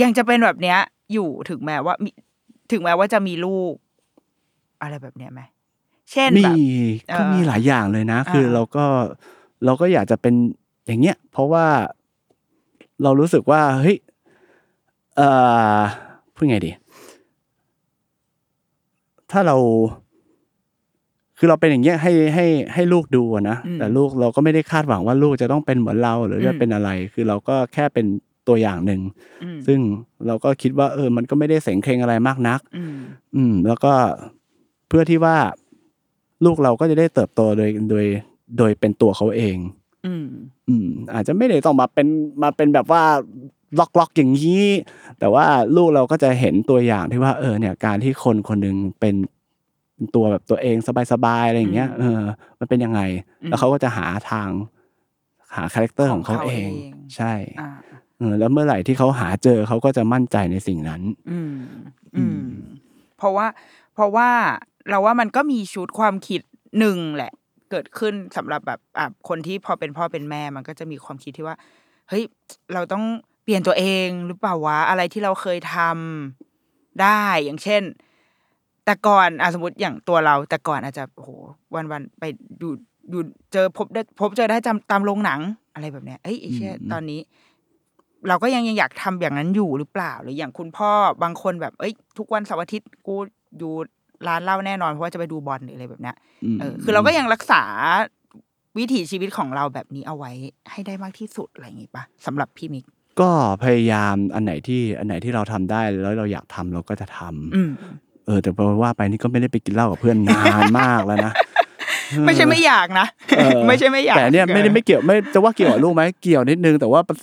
[0.03, 0.79] ยังจะเป็นแบบเนี้ย
[1.13, 2.11] อยู่ถึงแม้ว่ามี
[2.73, 3.75] ถึงแม้ว่าจะมีลูก
[4.83, 5.41] อะไรแบบเนี้ยไหม
[6.13, 6.57] เช่นมีแบบ
[7.09, 8.85] ก็เออมีหลายอย่างเลยนะ คือเออเราก็
[9.65, 10.35] เราก็อยากจะเป็น
[10.87, 11.67] อย่างเงี้ย เพราะว่า
[13.03, 13.97] เรารู้สึกว่าเฮ้ย
[15.17, 15.29] เอ่
[15.77, 15.79] อ
[16.35, 16.73] พูดไงดี
[19.31, 19.57] ถ้าเรา
[21.43, 28.07] คือเราเป็นอย่างเงี้ยให้ให้ให้ลูกดูอะนะอืมแต่ลูกเราก็ไม่ได้คาดหวังว่าลูกจะต้องเป็นเหมือนเราหรือจะอืมเป็นอะไร คือเราก็แค่เป็น
[28.49, 29.01] ตัวอย่างหนึ่ง
[29.45, 29.79] อืมซึ่ง
[30.27, 32.97] เราก็คิดว่า เออ มันก็ไม่ได้เสงเครงอะไรมากนักอืม
[33.37, 33.93] อืม แล้วก็
[34.89, 35.37] เพื่อที่ว่า
[36.45, 38.07] ลูกเราก็จะได้เติบโตโดยโดย
[38.59, 39.57] โดยเป็นตัวเขาเอง
[40.07, 40.27] อืม
[40.69, 42.07] อืม อาจจะไม่ได้ต้องมาเป็น
[42.43, 43.03] มาเป็นแบบว่า
[43.79, 44.65] lock lock อย่างนี้
[45.19, 49.15] แต่ว่าลูกเราก็จะเห็นตัวอย่างที่ว่า เออ เนี่ย การที่คนคนหนึ่งเป็น
[50.01, 50.77] เป็นตัวแบบตัวเอง
[51.13, 52.21] สบายๆอะไรอย่างเงี้ยเออ
[52.59, 53.01] มันเป็นยังไง
[53.43, 54.49] อืมแล้วเขาก็จะหาทาง
[55.57, 57.71] หา character ของเขาของเขาเองเอง ใช่อ่า
[58.19, 61.55] เออแล้วเมื่อไหร่ที่เขาหาเจอเขาก็จะมั่นใจในสิ่งนั้น อืม
[62.17, 62.41] อืม
[63.17, 63.47] เพราะว่า
[63.95, 64.29] เพราะว่า
[64.89, 66.41] เราว่ามันก็มีชุดความคิด
[66.79, 67.33] หนึ่งแหละ
[67.71, 71.57] เกิดขึ้นสำหรับแบบอะคนที่พอเป็นพ่อเป็นแม่มันก็จะมีความคิดที่ว่า
[72.09, 72.25] เฮ้ย
[72.75, 73.05] เราต้อง
[73.43, 77.83] เปลี่ยนตัวเองหรือเปล่าวะอะไรที่เราเคยทำได้อย่างเช่น
[78.91, 81.31] แต่ก่อนอะสมมติอย่างตัวเรา แต่ก่อนอาจจะโอ้โห
[81.75, 82.25] วันวันๆไป
[82.63, 82.69] ดู
[83.13, 83.19] ดู
[83.53, 85.41] เจอพบได้พบเจอได้จำตามโรงหนัง
[85.75, 87.21] อะไรแบบเนี้ยเอ้ยไอ้เชี่ยอืมตอนนี้
[88.29, 90.91] เราก็ยังยังอยากทำอย่างนั้นอยู่หรือเปล่า หรืออย่างคุณพ่อ
[91.23, 93.17] บางคนแบบ เอ้ย ทุกวันเสาร์อาทิตย์กู
[93.59, 93.73] อยู่
[94.29, 96.17] ร้านเหล้าแน่นอนเพราะว่าจะไปดูบอลหรืออะไรแบบเนี้ย
[96.57, 97.63] มเออคือเราก็ยังรักษา
[98.79, 100.33] วิถีชีวิตของเราแบบนี้เอาไว้
[100.71, 102.85] ให้ได้มากที่สุดอะไรอย่างงี้ปะสำหรับพี่มิก
[103.21, 103.31] ก็
[103.65, 111.33] พยายามอันไหนที่อันไหนที่เราทำได้แล้วเราอยากทำเราก็จะทำ อืมเออแต่พอว่าไปนี่ก็ไม่ได้ไปกินเหล้ากับเพื่อนนานมากแล้วนะ
[112.27, 113.07] ไม่ใช่ไม่อยากนะ
[113.39, 117.17] เออไม่ใช่ไม่อยากแต่เนี่ยไม่ได้ไม่เกี่ยวไม่จะว่าเกี่ยวกับลูกไหมเกี่ยวนิดนึงแต่ว่าประ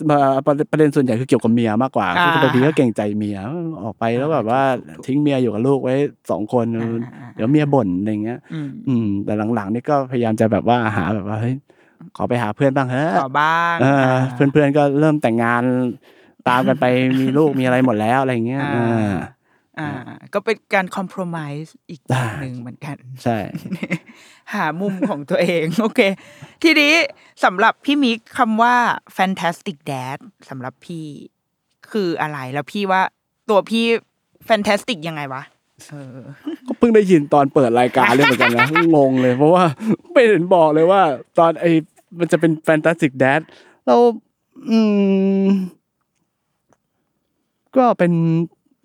[0.46, 3.38] ประประเด็นส่วนใหญ่คือเกี่ยวกับเมียมากกว่าอ่าคือบางทีก็เกรงใจเมีย
[3.82, 4.62] ออกไปแล้วแบบว่า
[5.06, 5.94] ทิ้งเมียอยู่กับลูกไว้
[6.30, 11.54] สองคนอ่าอ่าเดี๋ยวเมียบ่นอะไรเงี้ยอืมอืม แต่หลังๆนี่ก็พยายามจะแบบว่าหาแบบว่าเฮ้ย
[12.16, 15.62] ขอไปหาเพื่อนบ้างเฮ้ยขอบ้างเอออ่าเพื่อนๆก็เริ่มแต่งงาน
[16.48, 16.84] ตามกันไป
[17.18, 19.12] มีลูกมีอะไรหมดแล้วอะไรเงี้ยอ่า
[19.80, 23.38] อ่าอ่า ก็เป็นการคอม p r o m i s e อีกแบบได้หนึ่งเหมือนกัน ใช่
[24.54, 26.00] หามุมของตัวเอง โอเค
[26.62, 26.94] ทีนี้
[27.44, 28.76] สำหรับพี่มิกคำว่า
[29.18, 30.18] fantastic dad
[30.48, 31.06] สำหรับพี่
[31.90, 33.02] คืออะไรแล้วพี่ว่า
[33.50, 33.84] ตัวพี่
[34.48, 35.42] fantastic ยังไงวะ
[35.90, 36.18] เออ
[36.66, 39.64] ก็เพิ่งได้ยินตอนเปิดรายการเลยเหมือนกันนะงงเลย เพราะว่า
[40.12, 41.02] ไม่เห็นบอกเลยว่า
[41.38, 41.70] ตอนไอ้
[42.18, 43.40] มันจะเป็นแฟนตาสติกแดด
[43.86, 43.96] เรา
[44.70, 44.78] อื
[45.42, 45.46] ม
[47.76, 48.12] ก็เป็น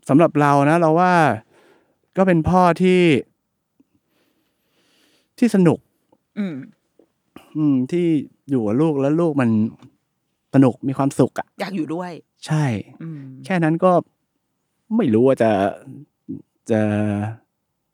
[0.10, 1.14] สำหรับเรานะเราว่า
[2.18, 3.02] ก็เป็นพ่อที่
[5.40, 5.80] ที่สนุก
[6.40, 6.56] อืม
[7.58, 8.06] อืม ที่
[8.50, 9.50] อยู่กับลูกแล้วลูกมัน
[10.54, 12.12] สนุกมีความสุขอะอยากอยู่ด้วย
[12.46, 12.66] ใช่
[13.02, 13.92] อืม แค่นั้นก็
[14.96, 15.52] ไม่รู้ว่าจะ
[16.72, 16.82] จะ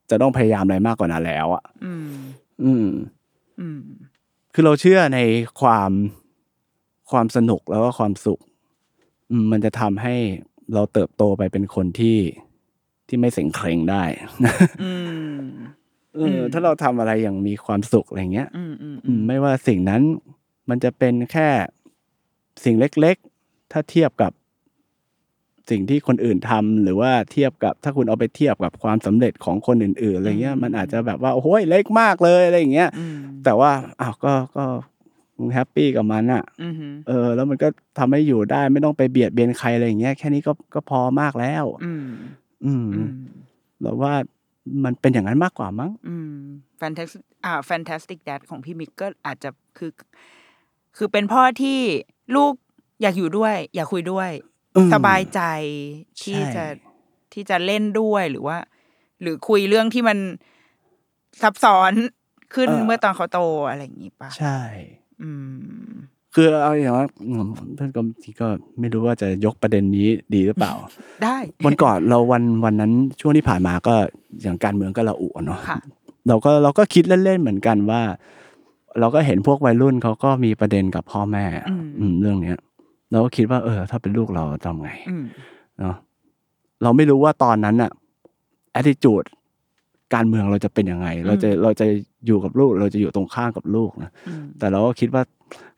[0.09, 2.09] จะต้องพยายามอะไรมากกว่านั้นแล้วอะอืม
[2.63, 2.87] อืม
[3.59, 3.79] อืม
[4.53, 5.19] คือเราเชื่อใน
[5.61, 5.91] ความ
[7.11, 8.39] ความสนุกแล้วก็ความสุข
[9.31, 10.15] อืมมันจะทำให้
[10.73, 12.17] เราเติบโตไปเป็นคนที่
[13.07, 14.03] ที่ไม่เสียงเคร่งได้
[14.83, 14.91] อื
[15.35, 15.39] ม
[16.15, 20.01] เออถ้าเราทำอะไรอย่างมีความสุขอะไรเงี้ยอืมอืมอืมไม่ว่าสิ่งนั้น
[20.69, 21.49] มันจะเป็นแค่
[22.63, 23.15] สิ่งเล็ก
[23.45, 24.31] ๆ ถ้าเทียบกับ
[25.69, 34.65] สิ่งที่คนอื่นทำหรือว่าเทียบกับถ้าคุณเอาไปเทียบกับความสำเร็จของคนอื่นๆอะไรเงี้ย มันอาจจะแบบว่าโอ้โหเล็กมากเลยอะไรอย่างเงี้ยอืมแต่ว่าอ้าวก็ก็
[35.39, 36.73] มึงแฮปปี้กับมันอะอืม
[37.07, 37.67] เออ แล้วมันก็
[37.97, 42.05] ทำให้อยู่ได้ไม่ต้องไปเบียดเบียนใครอะไรอย่างเงี้ยแค่นี้ก็ก็พอมากแล้ว อืม
[42.65, 43.09] อืมอืม
[43.81, 44.13] เราว่า
[44.83, 46.33] มันเป็นอย่างนั้นมากกว่ามั้งอืม
[46.81, 49.91] fantastic อ่า fantastic dad ของพี่มิกก็อาจจะคือ
[50.97, 51.79] คือเป็นพ่อที่
[52.35, 52.53] ลูก
[53.01, 54.29] อยากอยู่ด้วย อยากคุยด้วย
[54.77, 55.41] อืมสบายใจ
[56.21, 56.65] ที่ใช่จะ
[57.33, 58.57] ที่จะเล่นด้วยหรือว่า
[59.21, 60.17] หรือคุยเรื่องที่มัน
[61.41, 61.93] ซับซ้อน
[62.53, 65.08] ขึ้นเมื่อตอนเขาโตอะไรอย่างงี้ปะใช่อืม
[66.35, 67.45] คือเอาอย่างว่าอืม
[67.75, 68.47] เพื่อนก็บางทีก็
[68.79, 70.73] ไม่รู้ว่าจะยกประเด็นนี้ดีหรือเปล่า
[71.23, 73.95] ได้วันก่อนเราวันวันนั้นช่วงที่ผ่านมาก็
[74.41, 75.79] อย่างการเมืองก็ระอุอะเนาะค่ะ
[76.27, 78.01] เราก็เราก็คิดเล่นๆเหมือนกันว่า
[78.99, 82.57] เราก็เห็นพวกวัยรุ่นเขาก็มีประเด็นกับพ่อแม่ อืมอืมเรื่องเนี้ย
[83.11, 85.23] เราก็คิดว่า เออ ถ้าเป็นลูกเราทำไงอืม
[85.79, 85.95] เนาะ
[86.83, 87.91] เราไม่รู้ว่าตอนนั้นอะ
[88.79, 89.27] attitude
[90.13, 91.85] การเมืองเราจะเป็นยังไง เราจะเราจะ
[92.25, 95.23] อยู่กับลูก เราจะอยู่ตรงข้ามกับลูกนะอืมแต่เราก็คิดว่า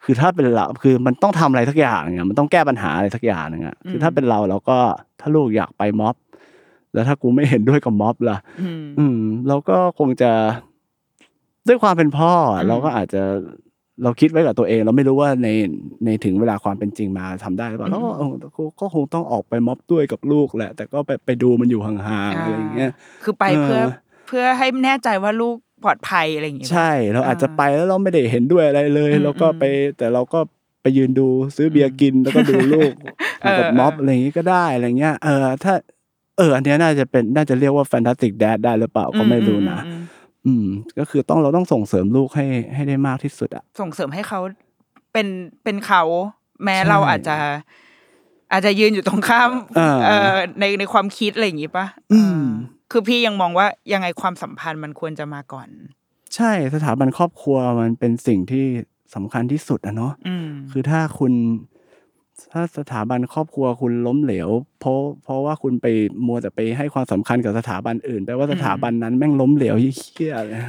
[0.03, 4.77] คือถ้าเป็นเราคือมันต้องทำอะไรสักอย่างเนี่ยมันต้องแก้ปัญหาอะไรสักอย่างหนึงอะคือถ้าเป็นเราเราก็
[5.19, 6.15] ถ้าลูกอยากไปม็อบ
[6.93, 10.31] แล้วถ้ากูไม่เห็นด้วยกับม็อบล่ะ อืมอืมเราก็คงจะ
[11.67, 13.21] ด้วยความเป็นพ่ออะอืมเราก็อาจจะ
[14.03, 15.47] เราคิดไว้กับตัวเอง เราไม่รู้ว่าใน
[16.05, 22.91] ในถึงเวลาความเป็นจริงมาทำได้หรือเปล่าอืมแล้วก็เออก็ก็คงต้องออกไปม็อบด้วยกับลูกแหละ แต่ก็ไปไปดูมันอยู่ห่างๆอะไรอย่างเงี้ย
[23.23, 23.81] คือไปเพื่อ
[24.31, 29.63] เออเพื่อให้แน่ใจว่าลูกปลอดภัยอะไรอย่างเงี้ยใช่ เราอาจจะอ่าไปแล้วเราไม่ได้เห็นด้วยอะไรเลยอืมเราก็ไป
[29.97, 30.39] แต่เราก็
[30.81, 32.91] ไปยืนดูซื้อเบียร์กินแล้วก็ดูลูก
[33.41, 35.73] เออกับม็อบเออออะไรอย่างงี้ก็ได้อะไรเงี้ยเออถ้า
[36.37, 40.01] เออ อันเนี้ยน่าจะเป็นน่าจะเรียกว่าแฟนตาติกแดดได้หรือเปล่าก็ไม่รู้นะอืม
[40.45, 40.67] อืมอืม
[40.99, 44.39] ก็คือต้องเราต้องส่งเสริมลูกให้ให้ได้มากที่สุดอะส่งเสริมให้เขา
[45.13, 45.27] เป็น
[45.63, 46.03] เป็นเขา
[46.63, 47.35] แม้ใช่เราอาจจะ
[48.51, 55.67] อาจจะยืนอยู่ตรงข้ามเออเออในในความคิดอะไรอย่างงี้ปะอืมเออ คือพี่ยังมองว่ายังไงความสัมพันธ์มันควรจะมาก่อน
[56.35, 58.65] ใช่สถาบันครอบครัวมันเป็นสิ่งที่
[59.15, 61.33] สำคัญที่สุดอะเนาะอืมคือถ้าคุณ
[62.51, 65.85] ถ้าสถาบันครอบครัวคุณล้มเหลว เพราะเพราะว่าคุณไป
[66.27, 70.59] มัวแต่ไปให้ความสำคัญกับสถาบันอื่นแปลว่าสถาบันนั้นแม่งล้มเหลวเหี้ยเลย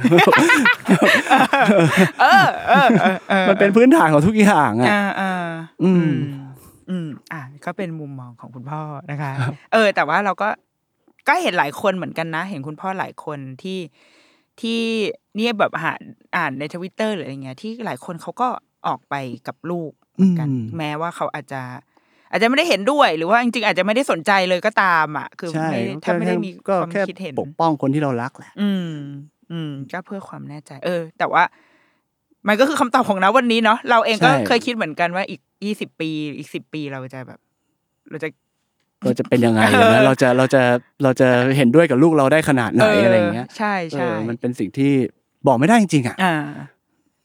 [2.21, 5.33] เออเออเออเออมันเป็นพื้นฐานของทุกอย่างอะอ่าอ่า
[5.83, 6.11] อืม
[6.89, 9.31] อืมอ่าก็เป็นมุมมองของคุณพ่อนะคะ
[9.73, 10.49] เออ แต่ว่าเราก็
[11.27, 13.79] ก็เห็นหลายคนเหมือนกันนะ เห็นคุณพ่อหลายคนที่
[14.61, 14.79] ที่
[15.35, 15.93] เนี่ยแบบหา
[16.35, 18.47] อ่านในทวิตเตอร์หรืออะไรเงี้ยที่หลายคนเขาก็
[18.87, 19.15] ออกไป
[19.47, 21.61] กับลูกเหมือนกันอืมแม้ว่าเขาอาจจะ
[22.31, 28.93] อาจจะไม่ได้เห็นด้วย หรือว่าจริงๆอาจจะไม่ได้สนใจเลยก็ตามอะ คือใช่ไม่ได้ถ้าไม่ได้มีก็ความแค่คิดเห็นปกป้องคนที่เรารักแหละ อืม
[29.51, 31.43] อืม ก็เพื่อความแน่ใจ เออ แต่ว่า
[32.47, 37.39] มันก็คือคำตอบของนะวันนี้เนาะเราเองก็ใช่เคยคิดเหมือนกันว่าอีกยี่สิบปีอีกสิบปีเราจะแบบ
[38.09, 38.29] เราจะ
[39.03, 40.61] เราจะเป็นยังไงอะนะเราจะเราจะ
[41.03, 41.27] เราจะ
[41.57, 44.91] เห็นด้วยกับลูกเราได้ขนาดไหนอะไรอย่างเงี้ย ใช่ใช่เออมันเป็นสิ่งที่
[45.47, 46.35] บอกไม่ได้จริงๆอะอ่า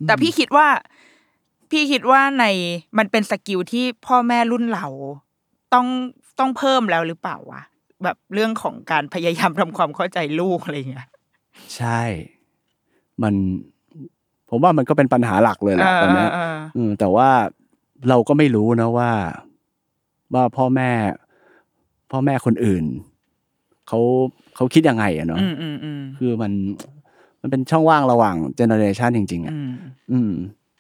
[0.07, 0.67] แต่พี่คิดว่า
[1.71, 2.45] พี่คิดว่าใน
[2.99, 4.87] มันเป็นสกิลที่พ่อแม่รุ่นเรา
[5.75, 5.87] ต้อง
[6.39, 7.63] ต้องเพิ่มแล้วหรือเปล่าวะ
[8.05, 11.07] แบบเรื่องของการพยายามทำความเข้าใจลูกอะไรอย่างเงี้ย
[11.77, 12.01] ใช่
[13.23, 13.35] มัน
[14.49, 17.29] ผมว่ามันก็เป็นปัญหาหลักเลยแหละตอนเนี้ยเอออืมแต่ว่า
[18.09, 19.11] เราก็ไม่รู้นะว่า
[20.35, 20.91] ว่าพ่อแม่
[22.11, 22.85] พ่อแม่คนอื่น
[23.89, 24.01] เขา
[24.57, 26.53] เขาคิดยังไงอะเนาะอืมอืมอืมคือมัน
[27.41, 29.73] มันเป็นช่องว่างระหว่างเจเนอเรชันจริง ๆอะอืม
[30.13, 30.31] อืม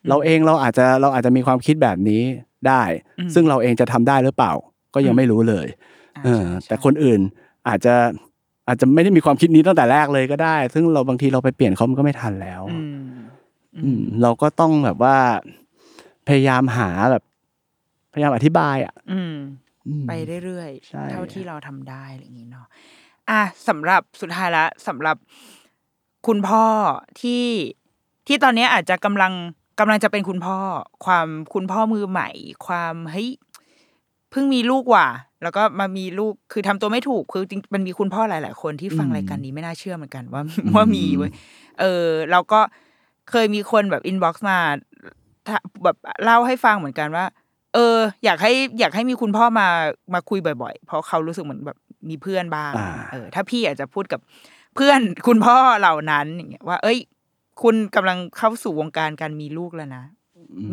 [0.08, 2.22] เราเองเราอาจจะเราอาจจะมีความคิดแบบนี้
[2.68, 2.82] ได้
[3.18, 4.52] อืมซึ่งเราเองจะทำได้หรือเปล่า
[4.94, 5.66] ก็ยังไม่รู้เลย
[6.16, 7.20] อ่าเออใช่ใช่แต่คนอื่น
[7.68, 7.94] อาจจะ
[8.68, 13.00] อาจจะไม่ได้มีความคิดนี้ตั้งแต่แรกเลยก็ได้ ซึ่งเราบางทีเราไปเปลี่ยนเขามันก็ไม่ทันแล้ว อืม
[13.84, 15.16] อืมเราก็ต้องแบบว่า
[16.28, 17.22] พยายามหาแบบ
[18.12, 19.36] พยายามอธิบาย อะอืมอืม
[20.08, 20.12] ไป
[20.44, 22.66] เรื่อยใช่ๆเท่าที่เราทำได้อะไรอย่างนี้เนาะ
[23.30, 25.16] อะสำหรับสุดท้ายละสำหรับ
[26.26, 26.64] คุณพ่อ
[27.20, 27.46] ที่
[28.26, 29.32] ที่ตอนนี้อาจจะกำลัง
[29.80, 30.58] กำลังจะเป็นคุณพ่อ
[31.04, 32.28] ความคุณพ่อมือใหม่
[32.66, 33.30] ความเฮ้ย
[34.30, 35.08] เพิ่งมีลูกว่ะ
[35.42, 40.42] แล้วก็มามีลูกคือทำตัวไม่ถูกคือจริงมันมีคุณพ่อหลาย ๆ คนที่ฟังรายการนี้ไม่น่าเชื่อเหมือนกันว่า
[40.74, 41.32] ว่ามีเว้ย
[41.80, 42.60] เออแล้วก็
[43.30, 44.58] เคยมีคนแบบ inbox มา
[45.46, 49.68] ถ้าแบบเล่าให้ฟังเหมือนกันว่าเออ อยากให้อยากให้มีคุณพ่อมา
[50.14, 54.20] มาคุยบ่อยๆ เพราะเขารู้สึกเหมือนแบบมีเพื่อนบ้างอ่าเออ ถ้าพี่อาจจะพูดกับ
[54.74, 56.98] เพื่อนคุณพ่อเหล่านั้นอย่างเงี้ยว่า เอ้ย
[57.62, 60.04] คุณกำลังเข้าสู่วงการการมีลูกแล้วนะ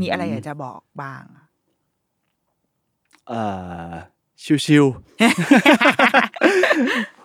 [0.02, 1.24] มีอะไรอยากจะบอกบ้าง
[3.28, 3.42] เอ่
[3.90, 3.92] อ
[4.66, 4.96] ชิวๆ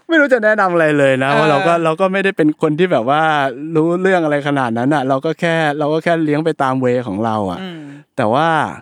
[0.08, 3.22] ไม่รู้จะแนะนำอะไรเลยนะเออว่าเราก็เราก็ไม่ได้เป็นคนที่แบบว่า
[3.74, 7.80] รู้เรื่องอะไรขนาดนั้นอะ เราก็แค่เราก็แค่เลี้ยงไปตามเวของเราอะอืม
[8.16, 8.76] แต่ว่าเอ่อ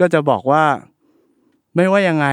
[0.00, 0.64] ก็จะบอกว่า
[1.74, 2.26] ไม่ว่ายังไง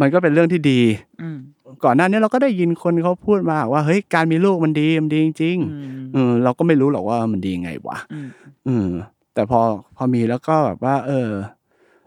[0.00, 0.80] มันก็เป็นเรื่องที่ดี
[1.22, 1.38] อืม
[1.84, 8.28] ก่อนหน้านี้เราก็ได้ยินคนเขาพูดมาว่าเฮ้ยการมีลูกมันดีมันดีจริงอืมๆเออเราก็ไม่รู้หรอกว่ามันดีไงวะอืม
[8.68, 8.88] อืม
[9.34, 9.60] แต่พอ
[9.96, 11.30] พอมีแล้วก็แบบว่า เออ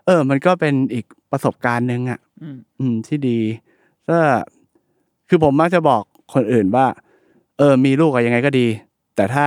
[0.06, 3.40] เออ มันก็เป็นอีกประสบการณ์หนึ่งอะอืมอืมที่ดี
[4.10, 4.18] ก็
[5.30, 6.04] คือผมมักจะบอก
[6.34, 6.86] คนอื่นว่า
[7.58, 8.68] เออ มีลูกอะยังไงก็ดี
[9.16, 9.46] แต่ถ้า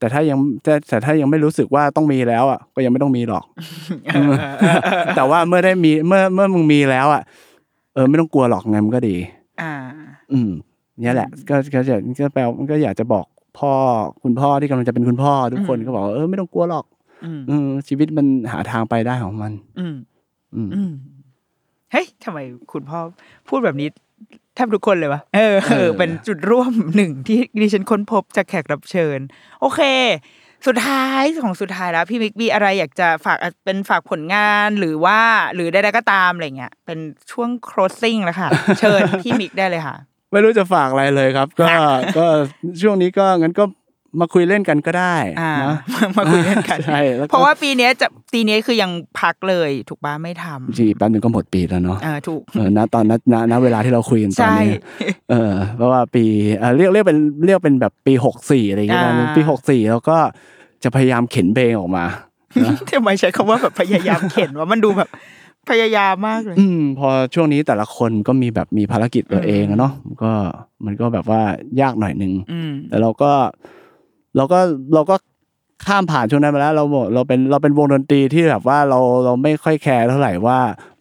[0.00, 3.44] แต่ถ้ายังแต่แต่ถ้ายังไม่รู้สึกว่าต้องมีแล้วอะก็ยังไม่ต้องมีหรอก
[5.16, 7.22] แต่ว่าเมื่อได้มีเมื่อเมื่อมึงมีแล้วอะ
[7.94, 9.16] เออ ไม่ต้องกลัวหรอกไงมันก็ดี
[9.62, 9.72] อ่า
[10.32, 10.50] อืม
[11.00, 13.26] เนี่ยแหละ ก็ก็จะก็แปลว่าก็อยากจะบอก
[13.58, 13.72] พ่อ
[14.22, 16.84] คุณพ่อที่กำลังจะเป็นคุณพ่อทุกคนอืมก็บอกว่าเออไม่ต้องกลัวหรอก
[17.24, 19.96] อืมเออชีวิตมันหาทางไปได้ของมัน อืม
[20.54, 20.92] อืมอืม
[21.92, 22.38] เฮ้ยทำไม
[22.72, 22.98] คุณพ่อ
[23.48, 23.88] พูดแบบนี้
[24.54, 29.18] แทบทุกคนเลยวะเออเออ เป็นจุดร่วมหนึ่งที่ดิฉันค้นพบจากแขกรับเชิญ
[29.60, 29.80] โอเค
[30.66, 35.20] สุดท้ายของสุดท้ายแล้ว พี่มิกมีอะไรอยากจะฝากเป็นฝากผลงานหรือว่า
[35.54, 36.98] หรือใดๆก็ตามอะไรเงี้ย เป็น
[37.32, 38.48] ช่วง closing แล้วค่ะ
[38.80, 39.96] เชิญพี่มิกได้เลยค่ะ
[40.32, 41.66] ไม่รู้จะฝากอะไรเลยครับ ก็
[42.18, 42.26] ก็
[42.82, 43.64] ช่วงนี้ก็งั้นก็
[44.20, 45.76] มาคุยเล่นกันก็ได้อ่านะ
[46.16, 48.90] มาคุยเล่นกันใช่แล้วก็เพราะว่าปีเนี้ยจะปีนี้คือยัง
[49.20, 54.72] พักเลยถูกปะไม่ทำจริงๆแป๊บนึงก็หมดปีแล้วเนาะเออถูกเออณตอนนั้นณณเวลาที่เราคุยกันตอนใช่นี้
[55.30, 56.24] เออเพราะว่าปี
[56.58, 60.16] เออเรียกเรียกเป็นเรียกเป็นแบบปีหกสี่อะไรอย่างเงี้ยอ่าปีหกสี่แล้วก็
[60.84, 62.04] จะพยายามเข็นเพลงออกมา
[62.90, 65.10] ทำไมใช้คำว่าแบบพยายามเข็นว่ามันดูแบบ
[65.70, 70.32] พยายามมากเลย อืมพอช่วงนี้แต่ละคนก็มีแบบมีภารกิจตัวเองอะเนาะมันก็
[70.84, 71.40] มันก็แบบว่า
[71.80, 73.32] ยากหน่อยนึงอืมแต่เราก็
[74.36, 74.58] เราก็
[74.94, 75.16] เราก็
[75.86, 80.58] ข้ามผ่านช่วงนั้นมาแล้วเราบอกเราเป็นเราเป็นวงดนตรีที่แบบว่าเราเราไม่ค่อยแคร์เท่าไหร่ว่า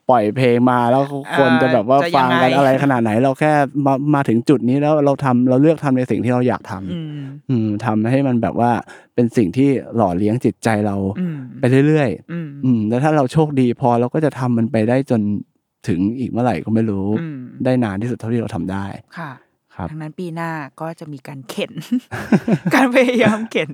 [0.09, 1.03] ปล่อยเพลงมาแล้ว
[1.37, 3.51] คนจะแบบว่าจะยัฟังงไงกันอะไรขนาดไหน เราแค่
[3.85, 8.71] มามาถึงจุดนี้แล้วเราทำเราเลือกทำในสิ่งที่เราอยากทำอืมอืมทำให้มันแบบว่า
[9.15, 15.21] เป็นสิ่งที่หล่อเลี้ยงจิตใจเราอืมไปเรื่อยอืมๆอืมแล้วถ้าเราโชคดีพอเราก็จะทำมันไปได้จน
[15.87, 18.85] ถึงอีกเมื่อไหร่ก็ไม่รู้อืมได้นานที่สุดเท่าที่เราทำได้
[19.17, 19.31] ค่ะ
[19.79, 20.51] ครับทั้งนั้นปีหน้า
[20.81, 21.73] ก็จะมีการเข็น
[22.75, 23.69] การพยายามเข็น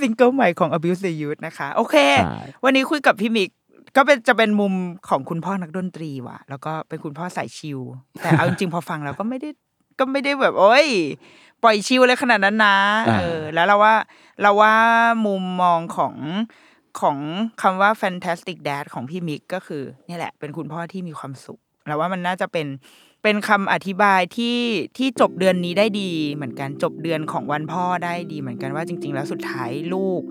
[0.00, 3.50] ซิงเกิลใหม่ของ Abuse the Youth นะคะ โอเคใช่วันนี้คุยกับพี่มิก
[3.96, 4.74] ก็เป็นจะเป็นมุม
[5.08, 7.80] ของคุณพ่อนักดนตรีว่ะ แล้วก็เป็นคุณพ่อสายชิล
[8.22, 9.50] แต่เอาจริงๆพอฟังแล้วก็ไม่ได้
[9.98, 10.86] ก็ไม่ได้แบบโอ้ย
[11.62, 12.76] ปล่อยชิลเลยขนาดนั้นนะ
[13.08, 13.94] อ่าเออ แล้วเราว่า
[14.42, 14.74] เราว่า
[15.26, 16.14] มุมมองของ
[17.00, 17.16] ของ
[17.62, 22.66] คำว่า fantastic dad ของพี่มิกก็คือเนี่ยแหละ เป็นคุณพ่อที่มีความสุขเราว่ามันน่าจะเป็น
[23.24, 24.58] เป็นคำอธิบายที่
[24.98, 30.22] ที่จบเดือนนี้ได้ดี เหมือนกันจบเดือนของวันพ่อได้ดี เหมือนกันว่าจริง ๆ แล้วสุดท้ายลูก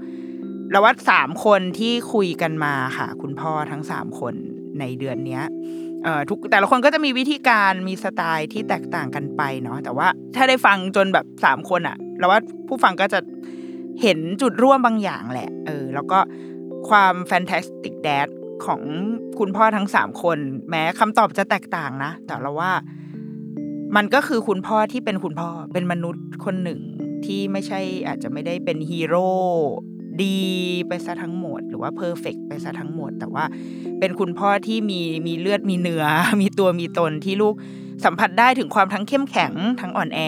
[0.72, 4.34] เราว่าสามคนที่คุยกันมาค่ะ คุณพ่อทั้งสามคน
[4.80, 5.44] ในเดือนเนี้ย
[6.04, 13.20] เอ่อทุกแต่ละคนก็จะมีวิธีการมีสไตล์ที่แตกต่างกันไปเนาะแต่ว่าถ้าได้ฟังจนแบบสามคนอะเราว่าผู้ฟังก็จะ
[14.02, 16.20] เห็นจุดร่วมบางอย่างแหละ เออ แล้วก็
[16.90, 18.28] ความ fantastic dad
[18.66, 18.82] ของ
[19.40, 20.38] คุณพ่อทั้งสามคน
[20.70, 22.72] แม้คำตอบจะแตกต่างนะ แต่เราว่า
[23.96, 26.80] มันก็คือคุณพ่อที่เป็นคุณพ่อเป็นมนุษย์คนหนึ่ง
[27.26, 29.30] ที่ไม่ใช่อาจจะไม่ได้เป็นฮีโร่
[30.24, 30.38] ดี
[30.88, 33.46] ไปซะทั้งหมด หรือว่า perfect ไปซะทั้งหมด แต่ว่า
[34.00, 36.06] เป็นคุณพ่อที่มีมีเลือดมีเนื้อ
[36.42, 37.56] มีตัวมีตนที่ลูก
[38.06, 40.20] สัมผัสได้ถึงความทั้งเข้มแข็งทั้งอ่อนแอ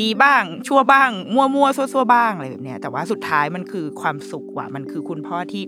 [0.00, 5.64] ดีบ้าง ชั่วบ้าง มั่วมั่วซั่วซั่วบ้างอะไรแบบเนี้ยแต่ว่าสุดท้ายมันคือความสุขว่ะมันคือคุณพ่อที่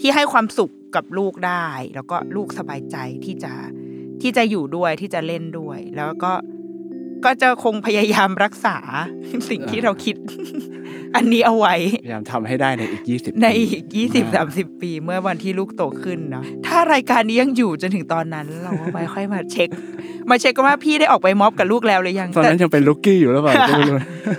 [0.00, 3.52] ที่ให้ความสุข กับลูกได้ แล้วก็ลูกสบายใจที่จะ
[4.22, 6.32] ที่จะอยู่ด้วยที่จะเล่นด้วย แล้วก็
[7.24, 8.76] ก็จะคงพยายามรักษา
[9.50, 10.16] สิ่งที่เราคิด
[11.16, 11.74] อันนี้เอาไว้
[12.04, 19.68] พยายามทำให้ได้ในอีกยี่สิบในอีกยี่สิบสามสิบปีเมื่อวันที่ลูกโตขึ้นเนาะถ้ารายการนี้ยังอยู่จนถึงตอนนั้น เราก็ไว้ค่อยมาเช็ค
[20.30, 23.96] มาเช็คกันว่าพี่ได้ออกไปม็อบกับลูกแล้วหรือยังตอนนั้นแต่ยังเป็นลูกกี้อยู่หรือเปล่าก็ไม่รู้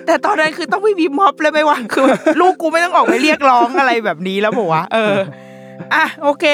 [0.07, 5.15] แต่ตอนนั้นคือต้องไม่มีม็อบเลยไหมวะคือแบบลูกกูไม่ต้องออกไปเรียกร้องอะไรแบบนี้แล้วบอกว่าเออ
[5.93, 6.45] อะโอเค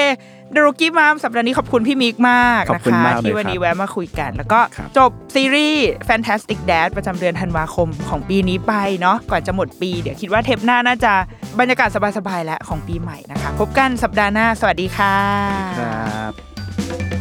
[0.52, 11.12] เดรุกี้มามสัปดาห์นี้ขอบคุณพี่มิกมากขอบนะคุณคะมากเลยที่วันครับนี้แวะมาคุยกัน แล้วก็ครับจบซีรีส์ Fantastic Dad ประจำเดือนธันวาคมของปีนี้ไปเนาะก่อนจะหมดปี เดี๋ยวคิดว่าเทปหน้าน่าจะ
[11.58, 15.16] บรรยากาศสบายๆแล้วของปีใหม่นะคะ พบกันสัปดาห์หน้า สวัสดีค่ะ
[15.80, 17.19] ครับ